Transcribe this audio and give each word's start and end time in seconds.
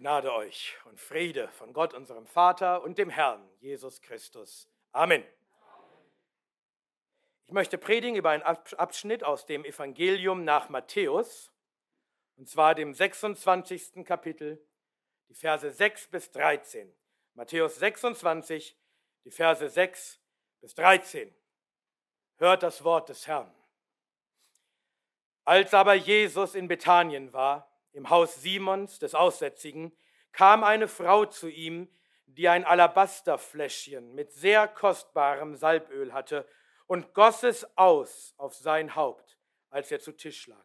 Gnade 0.00 0.32
euch 0.32 0.78
und 0.86 0.98
Friede 0.98 1.48
von 1.48 1.74
Gott, 1.74 1.92
unserem 1.92 2.26
Vater 2.26 2.82
und 2.82 2.96
dem 2.96 3.10
Herrn 3.10 3.46
Jesus 3.58 4.00
Christus. 4.00 4.66
Amen. 4.92 5.22
Ich 7.44 7.52
möchte 7.52 7.76
predigen 7.76 8.16
über 8.16 8.30
einen 8.30 8.42
Abschnitt 8.42 9.22
aus 9.24 9.44
dem 9.44 9.62
Evangelium 9.62 10.42
nach 10.42 10.70
Matthäus, 10.70 11.52
und 12.38 12.48
zwar 12.48 12.74
dem 12.74 12.94
26. 12.94 14.02
Kapitel, 14.06 14.66
die 15.28 15.34
Verse 15.34 15.70
6 15.70 16.06
bis 16.06 16.30
13. 16.30 16.90
Matthäus 17.34 17.76
26, 17.76 18.74
die 19.26 19.30
Verse 19.30 19.68
6 19.68 20.18
bis 20.62 20.74
13. 20.76 21.30
Hört 22.38 22.62
das 22.62 22.84
Wort 22.84 23.10
des 23.10 23.26
Herrn. 23.26 23.54
Als 25.44 25.74
aber 25.74 25.92
Jesus 25.92 26.54
in 26.54 26.68
Bethanien 26.68 27.34
war, 27.34 27.69
im 27.92 28.10
Haus 28.10 28.42
Simons 28.42 28.98
des 28.98 29.14
Aussätzigen, 29.14 29.96
kam 30.32 30.64
eine 30.64 30.88
Frau 30.88 31.26
zu 31.26 31.48
ihm, 31.48 31.88
die 32.26 32.48
ein 32.48 32.64
Alabasterfläschchen 32.64 34.14
mit 34.14 34.32
sehr 34.32 34.68
kostbarem 34.68 35.56
Salböl 35.56 36.12
hatte 36.12 36.46
und 36.86 37.14
goss 37.14 37.42
es 37.42 37.66
aus 37.76 38.34
auf 38.36 38.54
sein 38.54 38.94
Haupt, 38.94 39.38
als 39.70 39.90
er 39.90 40.00
zu 40.00 40.12
Tisch 40.12 40.46
lag. 40.46 40.64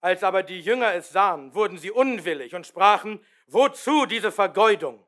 Als 0.00 0.24
aber 0.24 0.42
die 0.42 0.60
Jünger 0.60 0.94
es 0.94 1.10
sahen, 1.10 1.54
wurden 1.54 1.78
sie 1.78 1.90
unwillig 1.90 2.54
und 2.54 2.66
sprachen, 2.66 3.24
wozu 3.46 4.06
diese 4.06 4.32
Vergeudung? 4.32 5.06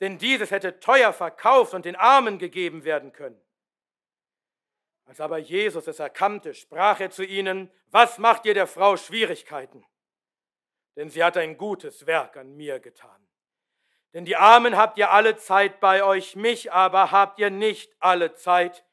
Denn 0.00 0.18
dieses 0.18 0.50
hätte 0.50 0.78
teuer 0.78 1.12
verkauft 1.12 1.74
und 1.74 1.84
den 1.84 1.96
Armen 1.96 2.38
gegeben 2.38 2.84
werden 2.84 3.12
können. 3.12 3.40
Als 5.06 5.20
aber 5.20 5.38
Jesus 5.38 5.86
es 5.86 6.00
erkannte, 6.00 6.52
sprach 6.52 7.00
er 7.00 7.10
zu 7.10 7.24
ihnen, 7.24 7.70
was 7.90 8.18
macht 8.18 8.44
ihr 8.44 8.54
der 8.54 8.66
Frau 8.66 8.96
Schwierigkeiten? 8.96 9.84
Denn 10.96 11.08
sie 11.10 11.22
hat 11.22 11.36
ein 11.36 11.56
gutes 11.56 12.06
Werk 12.06 12.36
an 12.36 12.56
mir 12.56 12.80
getan. 12.80 13.26
Denn 14.12 14.24
die 14.24 14.36
Armen 14.36 14.76
habt 14.76 14.98
ihr 14.98 15.10
alle 15.10 15.36
Zeit 15.36 15.78
bei 15.78 16.02
euch, 16.02 16.36
mich 16.36 16.72
aber 16.72 17.12
habt 17.12 17.38
ihr 17.38 17.50
nicht 17.50 17.94
alle 18.00 18.34
Zeit. 18.34 18.84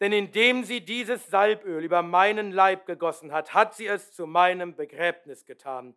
Denn 0.00 0.12
indem 0.12 0.64
sie 0.64 0.80
dieses 0.80 1.26
Salböl 1.26 1.84
über 1.84 2.02
meinen 2.02 2.52
Leib 2.52 2.86
gegossen 2.86 3.32
hat, 3.32 3.52
hat 3.52 3.74
sie 3.74 3.86
es 3.86 4.12
zu 4.12 4.26
meinem 4.26 4.74
Begräbnis 4.74 5.44
getan. 5.44 5.94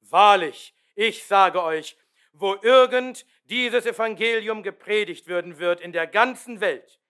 Wahrlich, 0.00 0.74
ich 0.94 1.24
sage 1.24 1.62
euch, 1.62 1.96
wo 2.32 2.54
irgend 2.60 3.24
dieses 3.44 3.86
Evangelium 3.86 4.62
gepredigt 4.62 5.26
werden 5.26 5.58
wird 5.58 5.80
in 5.80 5.92
der 5.92 6.06
ganzen 6.06 6.60
Welt, 6.60 7.00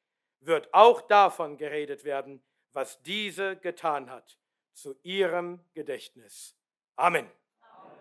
wird 0.47 0.72
auch 0.72 1.02
davon 1.02 1.56
geredet 1.56 2.05
werden, 2.05 2.42
was 2.72 3.02
diese 3.02 3.56
getan 3.56 4.11
hat, 4.11 4.39
zu 4.72 4.94
ihrem 5.02 5.61
Gedächtnis. 5.75 6.56
Amen. 6.97 7.30
Amen. 7.61 7.97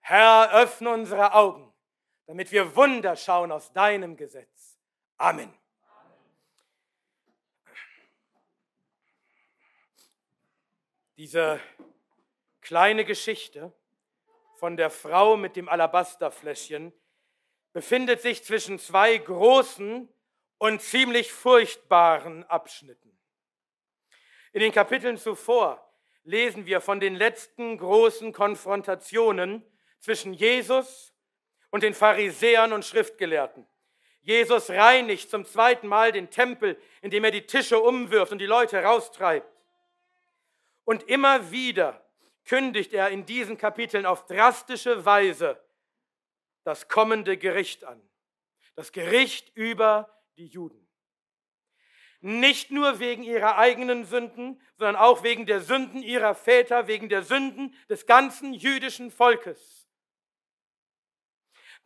Herr, 0.00 0.52
öffne 0.54 0.90
unsere 0.90 1.34
Augen, 1.34 1.72
damit 2.26 2.52
wir 2.52 2.76
Wunder 2.76 3.16
schauen 3.16 3.50
aus 3.52 3.72
deinem 3.72 4.16
Gesetz. 4.16 4.78
Amen. 5.16 5.52
Diese 11.16 11.60
kleine 12.60 13.04
Geschichte 13.04 13.72
von 14.56 14.76
der 14.76 14.90
Frau 14.90 15.36
mit 15.36 15.56
dem 15.56 15.68
Alabasterfläschchen 15.68 16.92
befindet 17.72 18.20
sich 18.22 18.44
zwischen 18.44 18.78
zwei 18.78 19.18
großen 19.18 20.08
und 20.62 20.80
ziemlich 20.80 21.32
furchtbaren 21.32 22.44
Abschnitten. 22.44 23.18
In 24.52 24.60
den 24.60 24.70
Kapiteln 24.70 25.16
zuvor 25.16 25.92
lesen 26.22 26.66
wir 26.66 26.80
von 26.80 27.00
den 27.00 27.16
letzten 27.16 27.76
großen 27.78 28.32
Konfrontationen 28.32 29.66
zwischen 29.98 30.32
Jesus 30.32 31.12
und 31.70 31.82
den 31.82 31.94
Pharisäern 31.94 32.72
und 32.72 32.84
Schriftgelehrten. 32.84 33.66
Jesus 34.20 34.70
reinigt 34.70 35.30
zum 35.30 35.44
zweiten 35.44 35.88
Mal 35.88 36.12
den 36.12 36.30
Tempel, 36.30 36.80
indem 37.00 37.24
er 37.24 37.32
die 37.32 37.44
Tische 37.44 37.80
umwirft 37.80 38.30
und 38.30 38.38
die 38.38 38.46
Leute 38.46 38.84
raustreibt. 38.84 39.52
Und 40.84 41.02
immer 41.08 41.50
wieder 41.50 42.06
kündigt 42.44 42.92
er 42.92 43.08
in 43.08 43.26
diesen 43.26 43.58
Kapiteln 43.58 44.06
auf 44.06 44.26
drastische 44.26 45.04
Weise 45.04 45.60
das 46.62 46.86
kommende 46.86 47.36
Gericht 47.36 47.82
an. 47.82 48.00
Das 48.76 48.92
Gericht 48.92 49.50
über 49.56 50.21
die 50.36 50.46
Juden. 50.46 50.88
Nicht 52.20 52.70
nur 52.70 53.00
wegen 53.00 53.24
ihrer 53.24 53.58
eigenen 53.58 54.04
Sünden, 54.04 54.60
sondern 54.76 54.96
auch 54.96 55.24
wegen 55.24 55.44
der 55.44 55.60
Sünden 55.60 56.02
ihrer 56.02 56.34
Väter, 56.34 56.86
wegen 56.86 57.08
der 57.08 57.22
Sünden 57.22 57.74
des 57.88 58.06
ganzen 58.06 58.54
jüdischen 58.54 59.10
Volkes. 59.10 59.88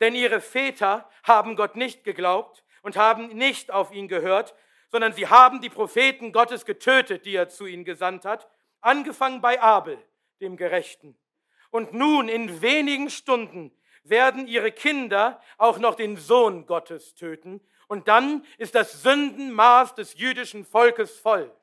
Denn 0.01 0.15
ihre 0.15 0.43
Väter 0.43 1.09
haben 1.23 1.57
Gott 1.57 1.75
nicht 1.75 2.05
geglaubt 2.05 2.65
und 2.83 2.97
haben 2.97 3.29
nicht 3.29 3.71
auf 3.71 3.93
ihn 3.93 4.09
gehört, 4.09 4.55
sondern 4.91 5.15
sie 5.15 5.27
haben 5.27 5.61
die 5.61 5.71
Propheten 5.71 6.33
Gottes 6.33 6.67
getötet, 6.67 7.25
die 7.25 7.34
er 7.34 7.49
zu 7.49 7.67
ihnen 7.67 7.84
gesandt 7.84 8.25
hat, 8.25 8.47
angefangen 8.81 9.41
bei 9.41 9.61
Abel, 9.61 9.99
dem 10.41 10.57
Gerechten. 10.57 11.19
Und 11.71 11.95
nun 11.95 12.28
in 12.28 12.61
wenigen 12.61 13.11
Stunden 13.11 13.77
werden 14.05 14.47
ihre 14.47 14.71
Kinder 14.71 15.41
auch 15.57 15.78
noch 15.78 15.95
den 15.95 16.17
Sohn 16.17 16.67
Gottes 16.67 17.15
töten 17.15 17.61
und 17.88 18.08
dann 18.08 18.44
ist 18.58 18.74
das 18.74 19.02
Sündenmaß 19.02 19.94
des 19.94 20.14
jüdischen 20.14 20.64
Volkes 20.64 21.19
voll. 21.19 21.54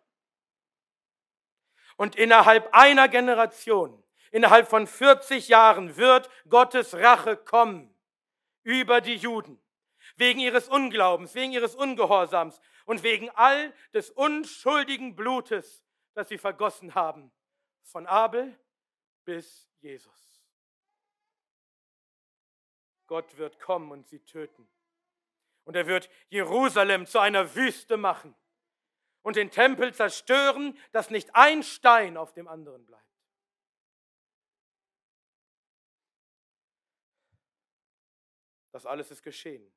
Und 1.97 2.15
innerhalb 2.15 2.73
einer 2.73 3.07
Generation, 3.07 4.03
innerhalb 4.31 4.67
von 4.67 4.87
40 4.87 5.47
Jahren 5.47 5.95
wird 5.97 6.29
Gottes 6.49 6.95
Rache 6.95 7.37
kommen 7.37 7.93
über 8.63 9.01
die 9.01 9.15
Juden. 9.15 9.59
Wegen 10.15 10.39
ihres 10.39 10.69
Unglaubens, 10.69 11.33
wegen 11.35 11.53
ihres 11.53 11.75
Ungehorsams 11.75 12.59
und 12.85 13.03
wegen 13.03 13.29
all 13.31 13.73
des 13.93 14.09
unschuldigen 14.09 15.15
Blutes, 15.15 15.83
das 16.13 16.29
sie 16.29 16.37
vergossen 16.37 16.95
haben. 16.95 17.31
Von 17.83 18.05
Abel 18.07 18.57
bis 19.25 19.69
Jesus. 19.79 20.43
Gott 23.07 23.37
wird 23.37 23.59
kommen 23.59 23.91
und 23.91 24.07
sie 24.07 24.19
töten. 24.19 24.67
Und 25.65 25.75
er 25.75 25.87
wird 25.87 26.09
Jerusalem 26.29 27.05
zu 27.05 27.19
einer 27.19 27.55
Wüste 27.55 27.97
machen 27.97 28.35
und 29.21 29.37
den 29.37 29.49
Tempel 29.49 29.93
zerstören, 29.93 30.77
dass 30.91 31.09
nicht 31.09 31.33
ein 31.33 31.63
Stein 31.63 32.17
auf 32.17 32.33
dem 32.33 32.47
anderen 32.47 32.85
bleibt. 32.85 33.03
Das 38.71 38.85
alles 38.85 39.11
ist 39.11 39.21
geschehen. 39.21 39.71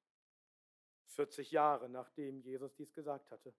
40 1.09 1.51
Jahre 1.51 1.89
nachdem 1.89 2.41
Jesus 2.41 2.75
dies 2.75 2.93
gesagt 2.93 3.31
hatte. 3.31 3.55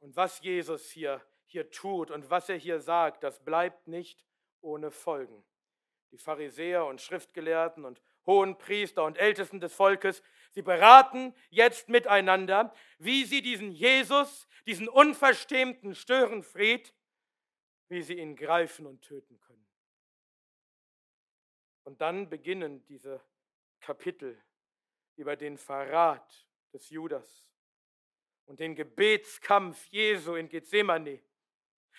Und 0.00 0.16
was 0.16 0.40
Jesus 0.40 0.90
hier, 0.90 1.24
hier 1.44 1.70
tut 1.70 2.10
und 2.10 2.28
was 2.28 2.48
er 2.48 2.56
hier 2.56 2.80
sagt, 2.80 3.22
das 3.22 3.44
bleibt 3.44 3.86
nicht 3.86 4.24
ohne 4.60 4.90
Folgen. 4.90 5.44
Die 6.10 6.18
Pharisäer 6.18 6.84
und 6.84 7.00
Schriftgelehrten 7.00 7.84
und 7.84 8.02
hohen 8.26 8.58
Priester 8.58 9.04
und 9.04 9.18
Ältesten 9.18 9.60
des 9.60 9.74
Volkes, 9.74 10.22
sie 10.50 10.62
beraten 10.62 11.34
jetzt 11.50 11.88
miteinander, 11.88 12.74
wie 12.98 13.24
sie 13.24 13.42
diesen 13.42 13.72
Jesus, 13.72 14.46
diesen 14.66 14.88
unverstämten 14.88 15.94
Störenfried, 15.94 16.94
wie 17.88 18.02
sie 18.02 18.18
ihn 18.18 18.36
greifen 18.36 18.86
und 18.86 19.02
töten 19.02 19.38
können. 19.40 19.68
Und 21.84 22.00
dann 22.00 22.28
beginnen 22.28 22.84
diese 22.86 23.20
Kapitel 23.80 24.40
über 25.16 25.36
den 25.36 25.58
Verrat 25.58 26.46
des 26.72 26.90
Judas 26.90 27.50
und 28.46 28.60
den 28.60 28.74
Gebetskampf 28.74 29.86
Jesu 29.88 30.34
in 30.34 30.48
Gethsemane 30.48 31.20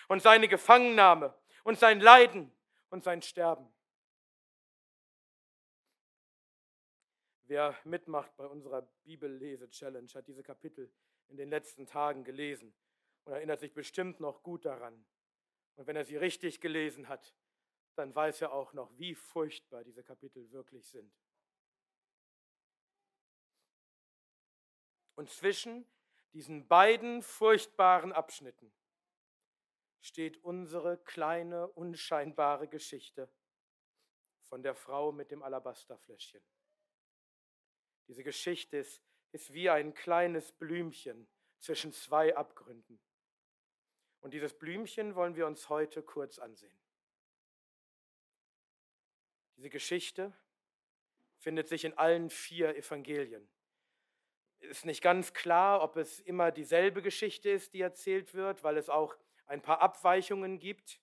und 0.08 0.22
seine 0.22 0.48
Gefangennahme 0.48 1.34
und 1.64 1.78
sein 1.78 2.00
Leiden 2.00 2.52
und 2.90 3.04
sein 3.04 3.22
Sterben. 3.22 3.73
Wer 7.46 7.78
mitmacht 7.84 8.34
bei 8.36 8.46
unserer 8.46 8.82
Bibellese-Challenge, 9.04 10.08
hat 10.14 10.26
diese 10.26 10.42
Kapitel 10.42 10.90
in 11.28 11.36
den 11.36 11.50
letzten 11.50 11.86
Tagen 11.86 12.24
gelesen 12.24 12.74
und 13.24 13.34
erinnert 13.34 13.60
sich 13.60 13.74
bestimmt 13.74 14.18
noch 14.18 14.42
gut 14.42 14.64
daran. 14.64 15.04
Und 15.76 15.86
wenn 15.86 15.96
er 15.96 16.04
sie 16.04 16.16
richtig 16.16 16.60
gelesen 16.60 17.08
hat, 17.08 17.34
dann 17.96 18.14
weiß 18.14 18.40
er 18.40 18.52
auch 18.52 18.72
noch, 18.72 18.96
wie 18.98 19.14
furchtbar 19.14 19.84
diese 19.84 20.02
Kapitel 20.02 20.50
wirklich 20.52 20.88
sind. 20.88 21.12
Und 25.16 25.30
zwischen 25.30 25.86
diesen 26.32 26.66
beiden 26.66 27.22
furchtbaren 27.22 28.12
Abschnitten 28.12 28.72
steht 30.00 30.42
unsere 30.42 30.98
kleine, 30.98 31.68
unscheinbare 31.68 32.68
Geschichte 32.68 33.30
von 34.42 34.62
der 34.62 34.74
Frau 34.74 35.12
mit 35.12 35.30
dem 35.30 35.42
Alabasterfläschchen. 35.42 36.42
Diese 38.08 38.22
Geschichte 38.22 38.78
ist, 38.78 39.02
ist 39.32 39.52
wie 39.52 39.70
ein 39.70 39.94
kleines 39.94 40.52
Blümchen 40.52 41.28
zwischen 41.58 41.92
zwei 41.92 42.36
Abgründen. 42.36 43.00
Und 44.20 44.32
dieses 44.32 44.54
Blümchen 44.54 45.14
wollen 45.14 45.36
wir 45.36 45.46
uns 45.46 45.68
heute 45.68 46.02
kurz 46.02 46.38
ansehen. 46.38 46.78
Diese 49.56 49.70
Geschichte 49.70 50.32
findet 51.38 51.68
sich 51.68 51.84
in 51.84 51.96
allen 51.98 52.30
vier 52.30 52.76
Evangelien. 52.76 53.48
Ist 54.60 54.86
nicht 54.86 55.02
ganz 55.02 55.34
klar, 55.34 55.82
ob 55.82 55.96
es 55.96 56.20
immer 56.20 56.50
dieselbe 56.50 57.02
Geschichte 57.02 57.50
ist, 57.50 57.74
die 57.74 57.82
erzählt 57.82 58.34
wird, 58.34 58.62
weil 58.62 58.78
es 58.78 58.88
auch 58.88 59.14
ein 59.46 59.60
paar 59.60 59.80
Abweichungen 59.80 60.58
gibt. 60.58 61.00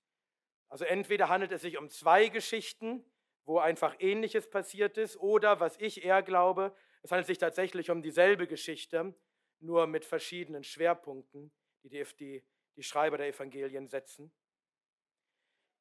Also 0.68 0.86
entweder 0.86 1.30
handelt 1.30 1.51
es 1.51 1.62
sich 1.62 1.77
um 1.77 1.89
zwei 1.89 2.27
Geschichten, 2.30 3.06
wo 3.45 3.59
einfach 3.59 3.95
Ähnliches 4.00 4.50
passiert 4.50 4.98
ist, 4.98 5.18
oder 5.18 5.59
was 5.59 5.77
ich 5.77 6.03
eher 6.03 6.24
glaube, 6.24 6.75
es 7.03 7.12
handelt 7.12 7.27
sich 7.27 7.38
tatsächlich 7.38 7.89
um 7.89 8.01
dieselbe 8.01 8.48
Geschichte, 8.48 9.13
nur 9.59 9.88
mit 9.88 10.06
verschiedenen 10.06 10.63
Schwerpunkten, 10.63 11.51
die 11.83 11.89
die, 11.89 12.06
die, 12.19 12.44
die 12.75 12.83
Schreiber 12.83 13.18
der 13.18 13.27
Evangelien 13.27 13.88
setzen. 13.88 14.31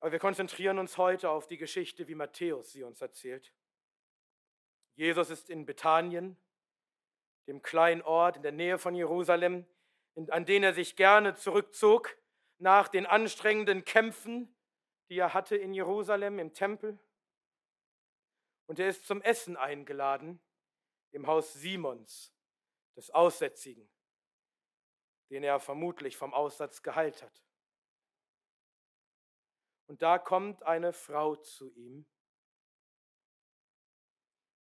Aber 0.01 0.13
wir 0.13 0.19
konzentrieren 0.19 0.79
uns 0.79 0.97
heute 0.97 1.31
auf 1.31 1.47
die 1.47 1.59
Geschichte, 1.59 2.09
wie 2.09 2.15
Matthäus 2.15 2.73
sie 2.73 2.83
uns 2.83 3.01
erzählt. 3.01 3.53
Jesus 4.95 5.31
ist 5.31 5.51
in 5.51 5.67
Bethanien, 5.67 6.37
dem 7.47 7.63
kleinen 7.63 8.03
Ort 8.03 8.37
in 8.37 8.43
der 8.43 8.53
Nähe 8.53 8.79
von 8.79 8.95
Jerusalem, 8.95 9.67
an 10.29 10.47
den 10.47 10.63
er 10.63 10.73
sich 10.73 10.97
gerne 10.97 11.35
zurückzog 11.35 12.17
nach 12.59 12.89
den 12.89 13.07
anstrengenden 13.07 13.85
Kämpfen, 13.85 14.55
die 15.09 15.19
er 15.19 15.35
hatte 15.35 15.57
in 15.57 15.75
Jerusalem 15.75 16.39
im 16.39 16.53
Tempel. 16.53 16.99
Und 18.67 18.79
er 18.79 18.89
ist 18.89 19.07
zum 19.07 19.23
Essen 19.23 19.57
eingeladen 19.57 20.41
im 21.13 21.27
Haus 21.27 21.53
Simons, 21.53 22.35
des 22.97 23.11
Aussätzigen, 23.11 23.91
den 25.31 25.43
er 25.43 25.61
vermutlich 25.61 26.17
vom 26.17 26.35
Aussatz 26.35 26.83
geheilt 26.83 27.23
hat. 27.23 27.45
Und 29.87 30.03
da 30.03 30.19
kommt 30.19 30.63
eine 30.63 30.93
Frau 30.93 31.37
zu 31.37 31.73
ihm. 31.73 32.07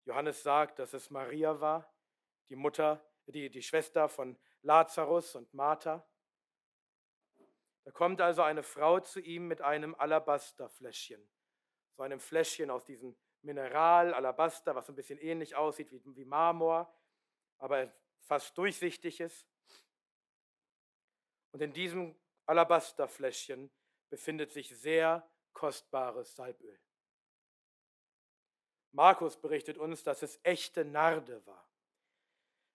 Johannes 0.05 0.41
sagt, 0.41 0.79
dass 0.79 0.93
es 0.93 1.09
Maria 1.11 1.59
war, 1.59 1.93
die 2.49 2.55
Mutter, 2.55 3.05
die, 3.27 3.49
die 3.49 3.61
Schwester 3.61 4.09
von 4.09 4.39
Lazarus 4.61 5.35
und 5.35 5.53
Martha. 5.53 6.07
Da 7.83 7.91
kommt 7.91 8.21
also 8.21 8.41
eine 8.41 8.63
Frau 8.63 8.99
zu 8.99 9.19
ihm 9.19 9.47
mit 9.47 9.61
einem 9.61 9.93
Alabasterfläschchen, 9.95 11.29
so 11.95 12.01
einem 12.01 12.19
Fläschchen 12.19 12.71
aus 12.71 12.85
diesem 12.85 13.15
Mineral, 13.41 14.13
Alabaster, 14.13 14.75
was 14.75 14.89
ein 14.89 14.95
bisschen 14.95 15.19
ähnlich 15.19 15.55
aussieht 15.55 15.91
wie, 15.91 16.01
wie 16.15 16.25
Marmor, 16.25 16.93
aber 17.57 17.91
fast 18.21 18.57
durchsichtig 18.57 19.19
ist. 19.19 19.47
Und 21.51 21.61
in 21.61 21.73
diesem 21.73 22.15
Alabasterfläschchen 22.45 23.71
befindet 24.09 24.51
sich 24.51 24.69
sehr 24.69 25.27
kostbares 25.53 26.35
Salböl. 26.35 26.79
Markus 28.91 29.39
berichtet 29.39 29.77
uns, 29.77 30.03
dass 30.03 30.23
es 30.23 30.39
echte 30.43 30.83
Narde 30.83 31.45
war. 31.45 31.67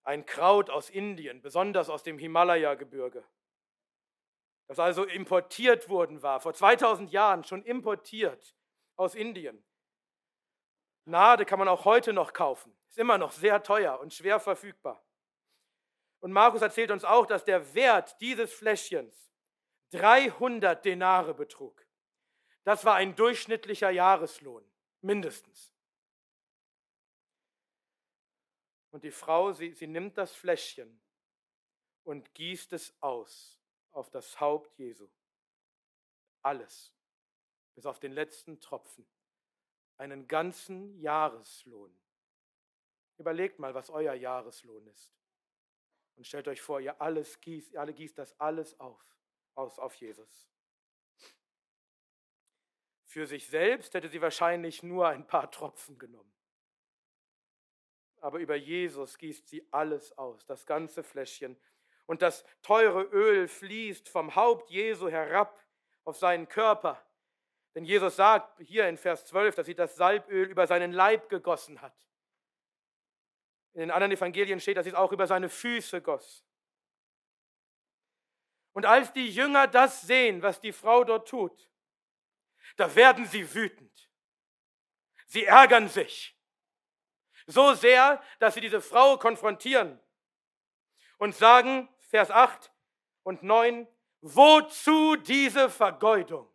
Ein 0.04 0.26
Kraut 0.26 0.70
aus 0.70 0.90
Indien, 0.90 1.40
besonders 1.42 1.88
aus 1.88 2.02
dem 2.02 2.18
Himalaya-Gebirge, 2.18 3.24
das 4.66 4.78
also 4.78 5.04
importiert 5.04 5.88
worden 5.88 6.22
war, 6.22 6.40
vor 6.40 6.54
2000 6.54 7.10
Jahren 7.10 7.44
schon 7.44 7.64
importiert 7.64 8.54
aus 8.96 9.14
Indien. 9.14 9.64
Narde 11.04 11.44
kann 11.44 11.58
man 11.58 11.68
auch 11.68 11.84
heute 11.84 12.12
noch 12.12 12.32
kaufen, 12.32 12.74
ist 12.88 12.98
immer 12.98 13.18
noch 13.18 13.32
sehr 13.32 13.62
teuer 13.62 14.00
und 14.00 14.12
schwer 14.14 14.40
verfügbar. 14.40 15.04
Und 16.20 16.32
Markus 16.32 16.62
erzählt 16.62 16.90
uns 16.90 17.04
auch, 17.04 17.26
dass 17.26 17.44
der 17.44 17.74
Wert 17.74 18.18
dieses 18.20 18.52
Fläschchens 18.52 19.30
300 19.90 20.82
Denare 20.84 21.34
betrug. 21.34 21.86
Das 22.64 22.84
war 22.86 22.94
ein 22.94 23.14
durchschnittlicher 23.14 23.90
Jahreslohn, 23.90 24.64
mindestens. 25.02 25.74
Und 28.90 29.04
die 29.04 29.10
Frau, 29.10 29.52
sie, 29.52 29.74
sie 29.74 29.86
nimmt 29.86 30.16
das 30.16 30.34
Fläschchen 30.34 31.00
und 32.04 32.32
gießt 32.32 32.72
es 32.72 32.96
aus 33.02 33.60
auf 33.90 34.08
das 34.08 34.40
Haupt 34.40 34.78
Jesu. 34.78 35.08
Alles, 36.42 36.94
bis 37.74 37.86
auf 37.86 38.00
den 38.00 38.12
letzten 38.12 38.60
Tropfen. 38.60 39.06
Einen 40.04 40.28
ganzen 40.28 40.98
Jahreslohn. 41.00 41.90
Überlegt 43.16 43.58
mal, 43.58 43.72
was 43.72 43.88
euer 43.88 44.12
Jahreslohn 44.12 44.86
ist. 44.86 45.10
Und 46.14 46.26
stellt 46.26 46.46
euch 46.46 46.60
vor, 46.60 46.78
ihr 46.78 47.00
alles 47.00 47.40
gießt, 47.40 47.74
alle 47.78 47.94
gießt 47.94 48.18
das 48.18 48.38
alles 48.38 48.78
auf, 48.78 49.02
aus 49.54 49.78
auf 49.78 49.94
Jesus. 49.94 50.46
Für 53.06 53.26
sich 53.26 53.46
selbst 53.46 53.94
hätte 53.94 54.10
sie 54.10 54.20
wahrscheinlich 54.20 54.82
nur 54.82 55.08
ein 55.08 55.26
paar 55.26 55.50
Tropfen 55.50 55.98
genommen. 55.98 56.34
Aber 58.20 58.40
über 58.40 58.56
Jesus 58.56 59.16
gießt 59.16 59.48
sie 59.48 59.66
alles 59.70 60.12
aus, 60.18 60.44
das 60.44 60.66
ganze 60.66 61.02
Fläschchen. 61.02 61.58
Und 62.04 62.20
das 62.20 62.44
teure 62.60 63.04
Öl 63.04 63.48
fließt 63.48 64.06
vom 64.10 64.36
Haupt 64.36 64.68
Jesu 64.68 65.08
herab 65.08 65.58
auf 66.04 66.18
seinen 66.18 66.46
Körper. 66.46 67.02
Denn 67.74 67.84
Jesus 67.84 68.16
sagt 68.16 68.60
hier 68.60 68.88
in 68.88 68.96
Vers 68.96 69.26
12, 69.26 69.56
dass 69.56 69.66
sie 69.66 69.74
das 69.74 69.96
Salböl 69.96 70.48
über 70.48 70.66
seinen 70.66 70.92
Leib 70.92 71.28
gegossen 71.28 71.80
hat. 71.80 71.94
In 73.72 73.80
den 73.80 73.90
anderen 73.90 74.12
Evangelien 74.12 74.60
steht, 74.60 74.76
dass 74.76 74.84
sie 74.84 74.90
es 74.90 74.96
auch 74.96 75.10
über 75.10 75.26
seine 75.26 75.48
Füße 75.48 76.00
goss. 76.00 76.44
Und 78.72 78.86
als 78.86 79.12
die 79.12 79.28
Jünger 79.28 79.66
das 79.66 80.02
sehen, 80.02 80.42
was 80.42 80.60
die 80.60 80.72
Frau 80.72 81.02
dort 81.02 81.28
tut, 81.28 81.68
da 82.76 82.94
werden 82.94 83.26
sie 83.26 83.54
wütend. 83.54 84.10
Sie 85.26 85.44
ärgern 85.44 85.88
sich. 85.88 86.36
So 87.46 87.74
sehr, 87.74 88.22
dass 88.38 88.54
sie 88.54 88.60
diese 88.60 88.80
Frau 88.80 89.18
konfrontieren 89.18 90.00
und 91.18 91.34
sagen, 91.34 91.88
Vers 91.98 92.30
8 92.30 92.72
und 93.24 93.42
9, 93.42 93.88
wozu 94.20 95.16
diese 95.16 95.68
Vergeudung? 95.68 96.53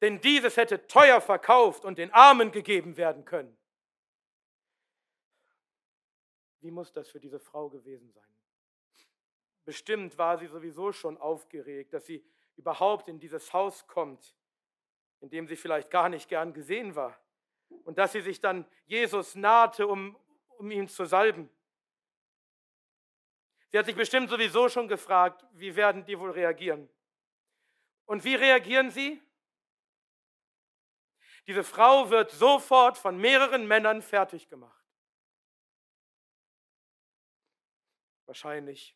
Denn 0.00 0.20
dieses 0.20 0.56
hätte 0.56 0.86
teuer 0.86 1.20
verkauft 1.20 1.84
und 1.84 1.98
den 1.98 2.12
Armen 2.12 2.52
gegeben 2.52 2.96
werden 2.96 3.24
können. 3.24 3.56
Wie 6.60 6.70
muss 6.70 6.92
das 6.92 7.08
für 7.08 7.20
diese 7.20 7.40
Frau 7.40 7.68
gewesen 7.68 8.10
sein? 8.12 8.24
Bestimmt 9.64 10.16
war 10.16 10.38
sie 10.38 10.46
sowieso 10.46 10.92
schon 10.92 11.18
aufgeregt, 11.18 11.92
dass 11.92 12.06
sie 12.06 12.24
überhaupt 12.56 13.08
in 13.08 13.18
dieses 13.18 13.52
Haus 13.52 13.86
kommt, 13.86 14.34
in 15.20 15.30
dem 15.30 15.46
sie 15.46 15.56
vielleicht 15.56 15.90
gar 15.90 16.08
nicht 16.08 16.28
gern 16.28 16.52
gesehen 16.52 16.94
war. 16.94 17.18
Und 17.84 17.98
dass 17.98 18.12
sie 18.12 18.20
sich 18.20 18.40
dann 18.40 18.66
Jesus 18.86 19.34
nahte, 19.34 19.86
um, 19.86 20.16
um 20.56 20.70
ihn 20.70 20.88
zu 20.88 21.04
salben. 21.04 21.50
Sie 23.70 23.78
hat 23.78 23.86
sich 23.86 23.96
bestimmt 23.96 24.30
sowieso 24.30 24.68
schon 24.68 24.88
gefragt, 24.88 25.44
wie 25.52 25.76
werden 25.76 26.04
die 26.04 26.18
wohl 26.18 26.30
reagieren? 26.30 26.88
Und 28.06 28.24
wie 28.24 28.34
reagieren 28.34 28.90
sie? 28.90 29.20
Diese 31.48 31.64
Frau 31.64 32.10
wird 32.10 32.30
sofort 32.30 32.98
von 32.98 33.16
mehreren 33.16 33.66
Männern 33.66 34.02
fertig 34.02 34.50
gemacht. 34.50 34.84
Wahrscheinlich, 38.26 38.94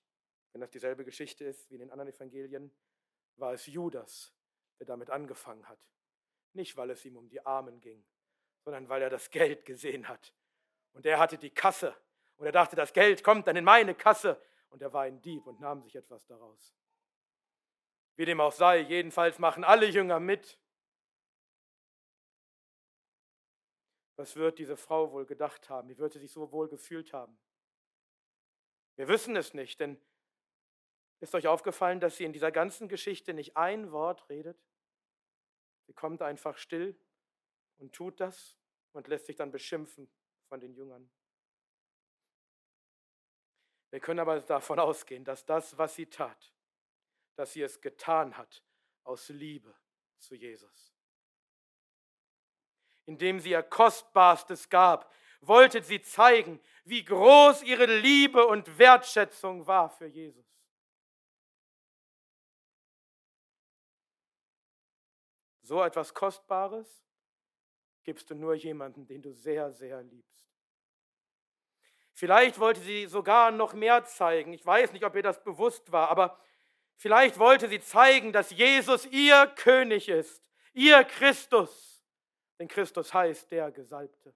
wenn 0.52 0.60
das 0.60 0.70
dieselbe 0.70 1.02
Geschichte 1.02 1.46
ist 1.46 1.70
wie 1.70 1.76
in 1.76 1.80
den 1.80 1.90
anderen 1.90 2.12
Evangelien, 2.12 2.70
war 3.36 3.54
es 3.54 3.64
Judas, 3.64 4.34
der 4.78 4.86
damit 4.86 5.08
angefangen 5.08 5.66
hat. 5.66 5.78
Nicht, 6.52 6.76
weil 6.76 6.90
es 6.90 7.02
ihm 7.06 7.16
um 7.16 7.26
die 7.30 7.44
Armen 7.46 7.80
ging, 7.80 8.04
sondern 8.64 8.86
weil 8.90 9.00
er 9.00 9.08
das 9.08 9.30
Geld 9.30 9.64
gesehen 9.64 10.06
hat. 10.06 10.34
Und 10.92 11.06
er 11.06 11.18
hatte 11.18 11.38
die 11.38 11.48
Kasse. 11.48 11.96
Und 12.36 12.44
er 12.44 12.52
dachte, 12.52 12.76
das 12.76 12.92
Geld 12.92 13.24
kommt 13.24 13.46
dann 13.46 13.56
in 13.56 13.64
meine 13.64 13.94
Kasse. 13.94 14.38
Und 14.68 14.82
er 14.82 14.92
war 14.92 15.04
ein 15.04 15.22
Dieb 15.22 15.46
und 15.46 15.58
nahm 15.60 15.80
sich 15.80 15.96
etwas 15.96 16.26
daraus. 16.26 16.74
Wie 18.16 18.26
dem 18.26 18.42
auch 18.42 18.52
sei, 18.52 18.80
jedenfalls 18.80 19.38
machen 19.38 19.64
alle 19.64 19.86
Jünger 19.86 20.20
mit. 20.20 20.58
Was 24.22 24.36
wird 24.36 24.60
diese 24.60 24.76
Frau 24.76 25.10
wohl 25.10 25.26
gedacht 25.26 25.68
haben? 25.68 25.88
Wie 25.88 25.98
wird 25.98 26.12
sie 26.12 26.20
sich 26.20 26.30
so 26.30 26.52
wohl 26.52 26.68
gefühlt 26.68 27.12
haben? 27.12 27.36
Wir 28.94 29.08
wissen 29.08 29.34
es 29.34 29.52
nicht, 29.52 29.80
denn 29.80 30.00
ist 31.18 31.34
euch 31.34 31.48
aufgefallen, 31.48 31.98
dass 31.98 32.18
sie 32.18 32.24
in 32.24 32.32
dieser 32.32 32.52
ganzen 32.52 32.86
Geschichte 32.86 33.34
nicht 33.34 33.56
ein 33.56 33.90
Wort 33.90 34.28
redet? 34.28 34.64
Sie 35.88 35.92
kommt 35.92 36.22
einfach 36.22 36.56
still 36.56 36.96
und 37.78 37.96
tut 37.96 38.20
das 38.20 38.56
und 38.92 39.08
lässt 39.08 39.26
sich 39.26 39.34
dann 39.34 39.50
beschimpfen 39.50 40.08
von 40.46 40.60
den 40.60 40.72
Jüngern. 40.72 41.10
Wir 43.90 43.98
können 43.98 44.20
aber 44.20 44.38
davon 44.40 44.78
ausgehen, 44.78 45.24
dass 45.24 45.44
das, 45.44 45.76
was 45.78 45.96
sie 45.96 46.06
tat, 46.06 46.54
dass 47.34 47.54
sie 47.54 47.62
es 47.62 47.80
getan 47.80 48.36
hat 48.36 48.62
aus 49.02 49.30
Liebe 49.30 49.74
zu 50.20 50.36
Jesus. 50.36 50.91
Indem 53.06 53.40
sie 53.40 53.50
ihr 53.50 53.62
Kostbarstes 53.62 54.68
gab, 54.68 55.12
wollte 55.40 55.82
sie 55.82 56.00
zeigen, 56.02 56.60
wie 56.84 57.04
groß 57.04 57.62
ihre 57.62 57.86
Liebe 57.86 58.46
und 58.46 58.78
Wertschätzung 58.78 59.66
war 59.66 59.90
für 59.90 60.06
Jesus. 60.06 60.46
So 65.62 65.82
etwas 65.82 66.12
Kostbares 66.12 67.02
gibst 68.04 68.30
du 68.30 68.34
nur 68.34 68.54
jemanden, 68.54 69.06
den 69.06 69.22
du 69.22 69.32
sehr, 69.32 69.72
sehr 69.72 70.02
liebst. 70.02 70.32
Vielleicht 72.14 72.58
wollte 72.58 72.80
sie 72.80 73.06
sogar 73.06 73.50
noch 73.50 73.72
mehr 73.72 74.04
zeigen. 74.04 74.52
Ich 74.52 74.64
weiß 74.64 74.92
nicht, 74.92 75.04
ob 75.04 75.14
ihr 75.14 75.22
das 75.22 75.42
bewusst 75.42 75.90
war, 75.90 76.08
aber 76.08 76.38
vielleicht 76.96 77.38
wollte 77.38 77.68
sie 77.68 77.80
zeigen, 77.80 78.32
dass 78.32 78.50
Jesus 78.50 79.06
ihr 79.06 79.46
König 79.56 80.08
ist, 80.08 80.48
ihr 80.72 81.04
Christus. 81.04 81.91
Denn 82.62 82.68
Christus 82.68 83.12
heißt 83.12 83.50
der 83.50 83.72
Gesalbte. 83.72 84.32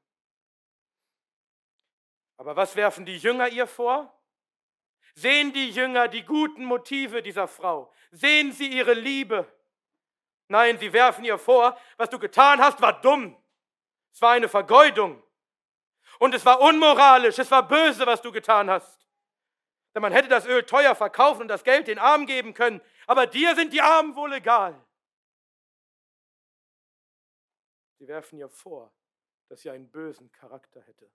Aber 2.37 2.57
was 2.57 2.75
werfen 2.75 3.07
die 3.07 3.19
Jünger 3.19 3.47
ihr 3.47 3.69
vor? 3.69 4.13
Sehen 5.15 5.53
die 5.53 5.71
Jünger 5.71 6.09
die 6.09 6.25
guten 6.25 6.65
Motive 6.65 7.23
dieser 7.23 7.47
Frau? 7.47 7.93
Sehen 8.11 8.51
sie 8.51 8.67
ihre 8.67 8.95
Liebe? 8.95 9.47
Nein, 10.49 10.77
sie 10.77 10.93
werfen 10.93 11.25
ihr 11.25 11.39
vor, 11.39 11.79
was 11.99 12.11
du 12.11 12.19
getan 12.19 12.61
hast, 12.61 12.81
war 12.83 13.01
dumm. 13.01 13.41
Es 14.13 14.21
war 14.21 14.33
eine 14.33 14.49
Vergeudung. 14.49 15.23
Und 16.19 16.35
es 16.35 16.45
war 16.45 16.61
unmoralisch, 16.61 17.39
es 17.39 17.53
war 17.53 17.69
böse, 17.69 18.07
was 18.07 18.21
du 18.23 18.33
getan 18.33 18.69
hast. 18.69 19.07
Denn 19.95 20.03
man 20.03 20.13
hätte 20.13 20.29
das 20.29 20.47
Öl 20.47 20.65
teuer 20.65 20.97
verkaufen 20.97 21.43
und 21.43 21.49
das 21.49 21.63
Geld 21.63 21.87
den 21.87 22.01
Armen 22.01 22.27
geben 22.27 22.55
können. 22.55 22.81
Aber 23.07 23.29
dir 23.29 23.55
sind 23.55 23.73
die 23.73 23.83
Armen 23.83 24.17
wohl 24.17 24.33
egal. 24.33 24.85
Sie 27.99 28.07
werfen 28.09 28.39
ihr 28.39 28.49
vor, 28.49 28.93
dass 29.49 29.61
sie 29.61 29.71
einen 29.71 29.91
bösen 29.91 30.31
Charakter 30.33 30.83
hätte. 30.83 31.11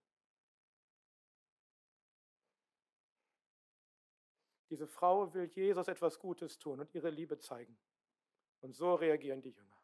Diese 4.70 4.88
Frau 4.88 5.34
will 5.34 5.52
Jesus 5.54 5.88
etwas 5.90 6.18
Gutes 6.18 6.58
tun 6.58 6.80
und 6.80 6.94
ihre 6.96 7.10
Liebe 7.10 7.38
zeigen. 7.38 7.78
Und 8.62 8.74
so 8.74 8.96
reagieren 8.96 9.42
die 9.42 9.50
Jünger. 9.50 9.78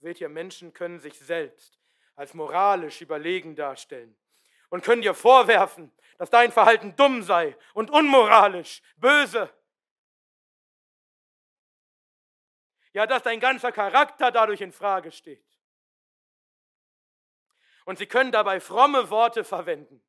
Seht 0.00 0.20
ihr, 0.20 0.28
Menschen 0.28 0.72
können 0.72 1.00
sich 1.00 1.18
selbst 1.18 1.80
als 2.14 2.34
moralisch 2.34 3.00
überlegen 3.00 3.56
darstellen 3.56 4.16
und 4.68 4.84
können 4.84 5.02
dir 5.02 5.14
vorwerfen, 5.14 5.92
dass 6.18 6.30
dein 6.30 6.52
Verhalten 6.52 6.94
dumm 6.96 7.22
sei 7.22 7.56
und 7.74 7.90
unmoralisch, 7.90 8.82
böse. 8.96 9.50
Ja, 12.92 13.06
dass 13.06 13.22
dein 13.22 13.40
ganzer 13.40 13.72
Charakter 13.72 14.30
dadurch 14.30 14.60
in 14.60 14.72
Frage 14.72 15.12
steht. 15.12 15.44
Und 17.84 17.98
sie 17.98 18.06
können 18.06 18.32
dabei 18.32 18.60
fromme 18.60 19.10
Worte 19.10 19.44
verwenden 19.44 20.02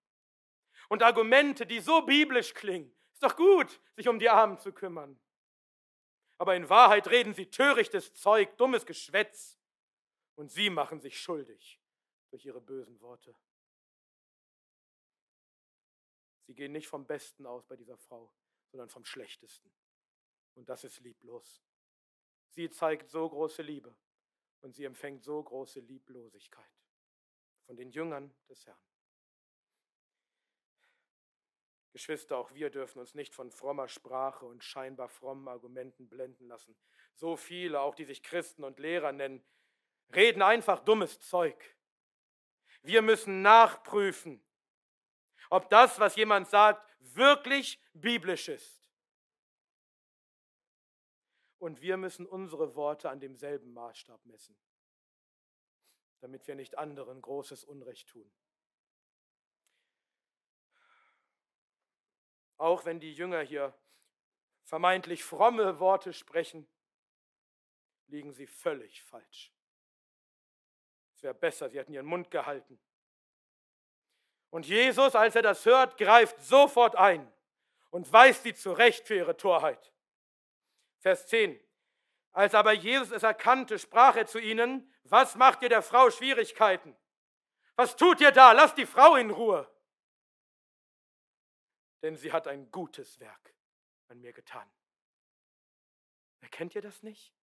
und 0.89 1.03
Argumente, 1.03 1.65
die 1.65 1.79
so 1.79 2.01
biblisch 2.01 2.53
klingen. 2.53 2.93
Ist 3.13 3.23
doch 3.23 3.35
gut, 3.35 3.79
sich 3.95 4.07
um 4.07 4.19
die 4.19 4.29
Armen 4.29 4.59
zu 4.59 4.73
kümmern. 4.73 5.19
Aber 6.37 6.55
in 6.55 6.69
Wahrheit 6.69 7.09
reden 7.09 7.33
sie 7.33 7.49
törichtes 7.49 8.13
Zeug, 8.13 8.57
dummes 8.57 8.85
Geschwätz. 8.85 9.57
Und 10.35 10.51
sie 10.51 10.69
machen 10.69 11.01
sich 11.01 11.19
schuldig 11.19 11.81
durch 12.31 12.45
ihre 12.45 12.61
bösen 12.61 12.99
Worte. 13.01 13.35
Sie 16.47 16.55
gehen 16.55 16.71
nicht 16.71 16.87
vom 16.87 17.05
Besten 17.05 17.45
aus 17.45 17.65
bei 17.65 17.75
dieser 17.75 17.97
Frau, 17.97 18.33
sondern 18.71 18.89
vom 18.89 19.05
Schlechtesten. 19.05 19.69
Und 20.55 20.67
das 20.69 20.83
ist 20.83 20.99
lieblos. 21.01 21.61
Sie 22.49 22.69
zeigt 22.69 23.09
so 23.09 23.29
große 23.29 23.61
Liebe 23.61 23.95
und 24.61 24.75
sie 24.75 24.85
empfängt 24.85 25.23
so 25.23 25.41
große 25.41 25.79
Lieblosigkeit 25.79 26.71
von 27.65 27.75
den 27.75 27.91
Jüngern 27.91 28.33
des 28.49 28.65
Herrn. 28.65 28.79
Geschwister, 31.91 32.37
auch 32.37 32.53
wir 32.53 32.69
dürfen 32.69 32.99
uns 32.99 33.15
nicht 33.15 33.33
von 33.33 33.51
frommer 33.51 33.87
Sprache 33.87 34.45
und 34.45 34.63
scheinbar 34.63 35.09
frommen 35.09 35.47
Argumenten 35.47 36.07
blenden 36.07 36.47
lassen. 36.47 36.75
So 37.15 37.35
viele, 37.35 37.81
auch 37.81 37.95
die 37.95 38.05
sich 38.05 38.23
Christen 38.23 38.63
und 38.63 38.79
Lehrer 38.79 39.11
nennen, 39.11 39.43
reden 40.13 40.41
einfach 40.41 40.79
dummes 40.79 41.19
Zeug. 41.19 41.75
Wir 42.81 43.01
müssen 43.01 43.41
nachprüfen, 43.41 44.41
ob 45.49 45.69
das, 45.69 45.99
was 45.99 46.15
jemand 46.15 46.47
sagt, 46.47 46.87
wirklich 46.99 47.81
biblisch 47.93 48.47
ist. 48.47 48.78
Und 51.59 51.81
wir 51.81 51.97
müssen 51.97 52.25
unsere 52.25 52.75
Worte 52.75 53.09
an 53.09 53.19
demselben 53.19 53.73
Maßstab 53.73 54.25
messen, 54.25 54.57
damit 56.21 56.47
wir 56.47 56.55
nicht 56.55 56.77
anderen 56.77 57.21
großes 57.21 57.63
Unrecht 57.63 58.07
tun. 58.07 58.31
Auch 62.57 62.85
wenn 62.85 62.99
die 62.99 63.13
Jünger 63.13 63.41
hier 63.41 63.73
vermeintlich 64.63 65.23
fromme 65.23 65.79
Worte 65.79 66.13
sprechen, 66.13 66.67
liegen 68.07 68.33
sie 68.33 68.47
völlig 68.47 69.03
falsch. 69.03 69.53
Es 71.15 71.23
wäre 71.23 71.33
besser, 71.33 71.69
sie 71.69 71.77
hätten 71.77 71.93
ihren 71.93 72.05
Mund 72.05 72.31
gehalten. 72.31 72.79
Und 74.49 74.65
Jesus, 74.65 75.15
als 75.15 75.35
er 75.35 75.41
das 75.41 75.65
hört, 75.65 75.97
greift 75.97 76.41
sofort 76.41 76.95
ein 76.95 77.31
und 77.91 78.11
weist 78.11 78.43
sie 78.43 78.53
zurecht 78.53 79.05
für 79.07 79.15
ihre 79.15 79.37
Torheit. 79.37 79.93
Vers 80.99 81.27
10. 81.27 81.59
Als 82.31 82.53
aber 82.53 82.73
Jesus 82.73 83.11
es 83.11 83.23
erkannte, 83.23 83.79
sprach 83.79 84.15
er 84.15 84.27
zu 84.27 84.39
ihnen, 84.39 84.93
was 85.03 85.35
macht 85.35 85.61
ihr 85.63 85.69
der 85.69 85.81
Frau 85.81 86.11
Schwierigkeiten? 86.11 86.95
Was 87.75 87.95
tut 87.95 88.21
ihr 88.21 88.31
da? 88.31 88.51
Lasst 88.51 88.77
die 88.77 88.85
Frau 88.85 89.15
in 89.15 89.31
Ruhe 89.31 89.69
denn 92.01 92.15
sie 92.15 92.31
hat 92.31 92.47
ein 92.47 92.71
gutes 92.71 93.19
Werk 93.19 93.53
an 94.07 94.19
mir 94.19 94.33
getan. 94.33 94.69
Erkennt 96.41 96.75
ihr 96.75 96.81
das 96.81 97.03
nicht? 97.03 97.33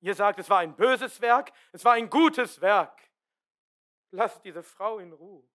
Ihr 0.00 0.14
sagt, 0.14 0.38
es 0.38 0.48
war 0.48 0.58
ein 0.58 0.76
böses 0.76 1.20
Werk, 1.20 1.52
es 1.72 1.84
war 1.84 1.94
ein 1.94 2.08
gutes 2.08 2.60
Werk. 2.60 3.10
Lasst 4.10 4.44
diese 4.44 4.62
Frau 4.62 5.00
in 5.00 5.12
Ruhe. 5.12 5.46